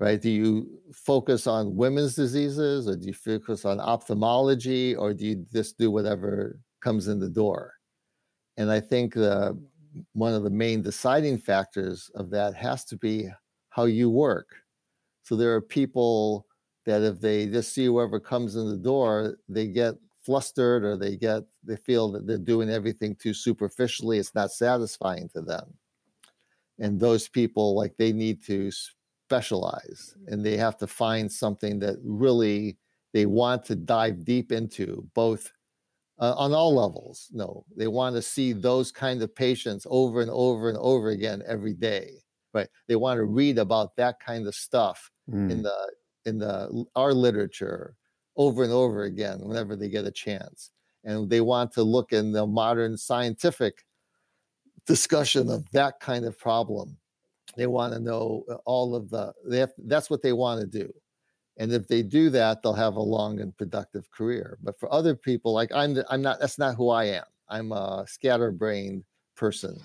[0.00, 0.20] Right?
[0.22, 5.44] Do you focus on women's diseases or do you focus on ophthalmology or do you
[5.52, 7.74] just do whatever comes in the door?
[8.56, 9.58] And i think the
[10.12, 13.28] one of the main deciding factors of that has to be
[13.70, 14.48] how you work.
[15.22, 16.46] So there are people
[16.86, 21.16] that if they just see whoever comes in the door, they get flustered or they
[21.16, 24.18] get they feel that they're doing everything too superficially.
[24.18, 25.74] It's not satisfying to them.
[26.78, 28.70] And those people like they need to
[29.26, 32.78] specialize and they have to find something that really
[33.12, 35.52] they want to dive deep into both
[36.18, 37.28] uh, on all levels.
[37.32, 41.42] No, they want to see those kind of patients over and over and over again
[41.46, 42.12] every day.
[42.54, 42.68] Right?
[42.86, 45.50] They want to read about that kind of stuff mm.
[45.50, 45.92] in the
[46.24, 47.94] in the our literature
[48.36, 50.70] over and over again whenever they get a chance.
[51.04, 53.84] And they want to look in the modern scientific
[54.86, 56.96] discussion of that kind of problem.
[57.56, 60.66] They want to know uh, all of the they have, that's what they want to
[60.66, 60.92] do
[61.58, 64.58] and if they do that they'll have a long and productive career.
[64.62, 67.24] But for other people like i'm i'm not that's not who i am.
[67.48, 69.04] I'm a scatterbrained
[69.36, 69.80] person.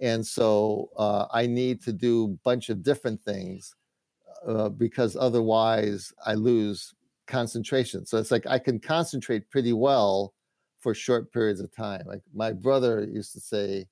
[0.00, 3.74] And so uh, i need to do a bunch of different things
[4.46, 6.94] uh, because otherwise i lose
[7.26, 8.06] concentration.
[8.06, 10.34] So it's like i can concentrate pretty well
[10.78, 12.02] for short periods of time.
[12.06, 13.86] Like my brother used to say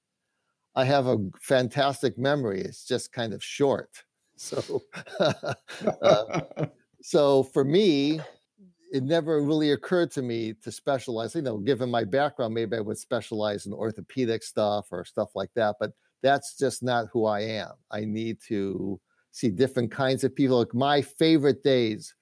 [0.77, 2.61] i have a fantastic memory.
[2.61, 3.91] It's just kind of short.
[4.41, 4.85] So
[6.01, 6.41] uh,
[7.09, 8.21] so for me,
[8.93, 11.35] it never really occurred to me to specialize.
[11.35, 15.49] You know, given my background, maybe I would specialize in orthopedic stuff or stuff like
[15.55, 15.77] that.
[15.81, 15.93] But
[16.23, 17.71] that's just not who I am.
[17.91, 19.01] I need to
[19.33, 20.59] see different kinds of people.
[20.59, 22.15] Like my favorite days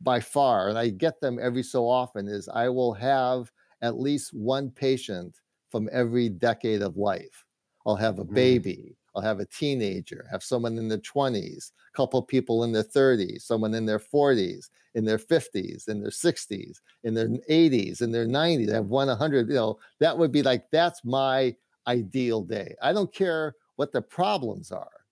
[0.00, 3.52] by far, and I get them every so often, is I will have
[3.82, 5.36] at least one patient
[5.70, 7.44] from every decade of life.
[7.86, 8.34] I'll have a mm.
[8.34, 8.97] baby.
[9.14, 13.42] I'll have a teenager, have someone in their 20s, a couple people in their 30s,
[13.42, 18.26] someone in their 40s, in their 50s, in their 60s, in their 80s, in their
[18.26, 18.70] 90s.
[18.70, 19.48] I have one 100.
[19.48, 21.54] You know, that would be like that's my
[21.86, 22.74] ideal day.
[22.82, 25.04] I don't care what the problems are,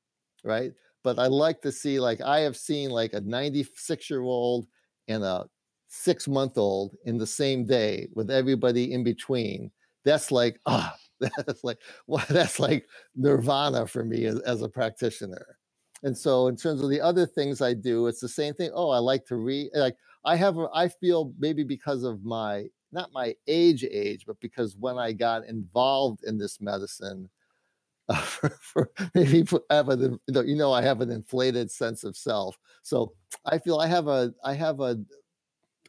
[0.44, 0.72] right?
[1.02, 4.66] But I like to see like I have seen like a 96 year old
[5.08, 5.48] and a
[5.88, 9.70] six month old in the same day with everybody in between.
[10.04, 10.96] That's like ah
[11.46, 15.58] that's like well, that's like nirvana for me as, as a practitioner.
[16.02, 18.70] And so, in terms of the other things I do, it's the same thing.
[18.74, 19.70] Oh, I like to read.
[19.74, 24.38] Like I have, a, I feel maybe because of my not my age, age, but
[24.40, 27.28] because when I got involved in this medicine,
[28.08, 32.56] uh, for, for maybe have a, you know, I have an inflated sense of self.
[32.82, 33.12] So
[33.44, 34.98] I feel I have a, I have a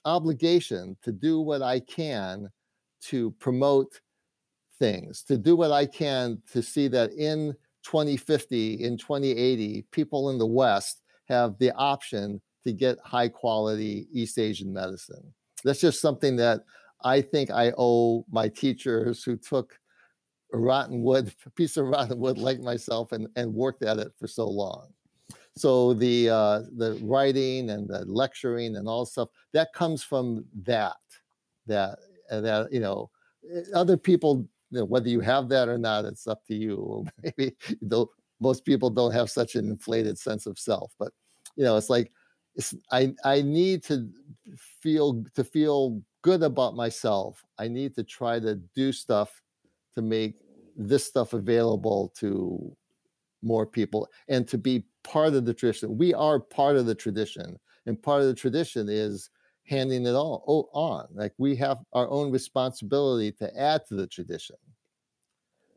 [0.05, 2.49] obligation to do what I can
[3.01, 3.99] to promote
[4.79, 10.37] things, to do what I can to see that in 2050, in 2080, people in
[10.37, 15.33] the West have the option to get high quality East Asian medicine.
[15.63, 16.61] That's just something that
[17.03, 19.79] I think I owe my teachers who took
[20.53, 24.11] a rotten wood, a piece of rotten wood like myself and, and worked at it
[24.19, 24.87] for so long.
[25.55, 30.97] So the uh, the writing and the lecturing and all stuff that comes from that
[31.65, 31.97] that
[32.29, 33.09] that you know
[33.51, 37.05] eh, other people you know, whether you have that or not, it's up to you.
[37.23, 37.55] Maybe
[38.39, 41.11] most people don't have such an inflated sense of self, but
[41.55, 42.11] you know, it's like
[42.55, 44.09] it's, I I need to
[44.81, 47.43] feel to feel good about myself.
[47.57, 49.41] I need to try to do stuff
[49.95, 50.35] to make
[50.75, 52.75] this stuff available to
[53.41, 55.97] more people and to be part of the tradition.
[55.97, 59.29] We are part of the tradition, and part of the tradition is
[59.67, 61.07] handing it all on.
[61.13, 64.55] Like we have our own responsibility to add to the tradition.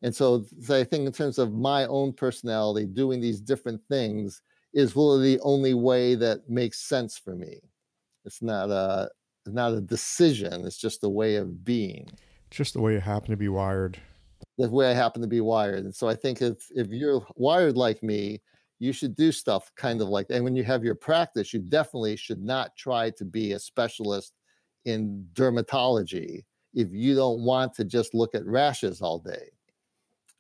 [0.02, 4.40] And so, so I think in terms of my own personality, doing these different things
[4.72, 7.60] is really the only way that makes sense for me.
[8.24, 9.10] It's not a
[9.44, 10.64] it's not a decision.
[10.66, 12.08] It's just a way of being.
[12.50, 13.98] Just the way you happen to be wired.
[14.58, 15.84] The way I happen to be wired.
[15.84, 18.40] And so I think if if you're wired like me,
[18.80, 20.36] you should do stuff kind of like that.
[20.36, 24.34] and when you have your practice you definitely should not try to be a specialist
[24.86, 29.50] in dermatology if you don't want to just look at rashes all day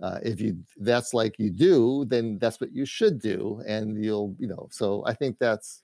[0.02, 4.34] uh, if you that's like you do then that's what you should do and you'll
[4.38, 5.82] you know so i think that's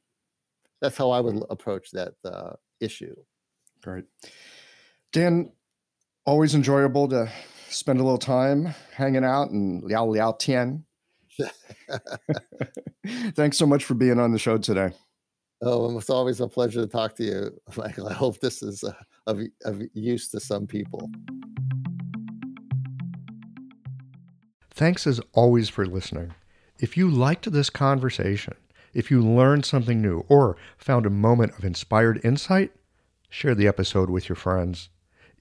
[0.81, 3.15] that's how i would approach that uh, issue
[3.83, 4.05] great
[5.13, 5.53] dan
[6.25, 7.31] always enjoyable to
[7.69, 10.86] spend a little time hanging out and liao liao tian.
[13.35, 14.93] Thanks so much for being on the show today.
[15.63, 18.09] Oh, it's always a pleasure to talk to you, Michael.
[18.09, 18.93] I hope this is uh,
[19.27, 21.11] of, of use to some people.
[24.71, 26.35] Thanks as always for listening.
[26.79, 28.55] If you liked this conversation,
[28.93, 32.73] if you learned something new or found a moment of inspired insight,
[33.31, 34.91] share the episode with your friends.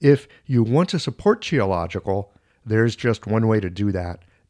[0.00, 2.28] If you want to support Qiological,
[2.64, 4.20] there's just one way to do that.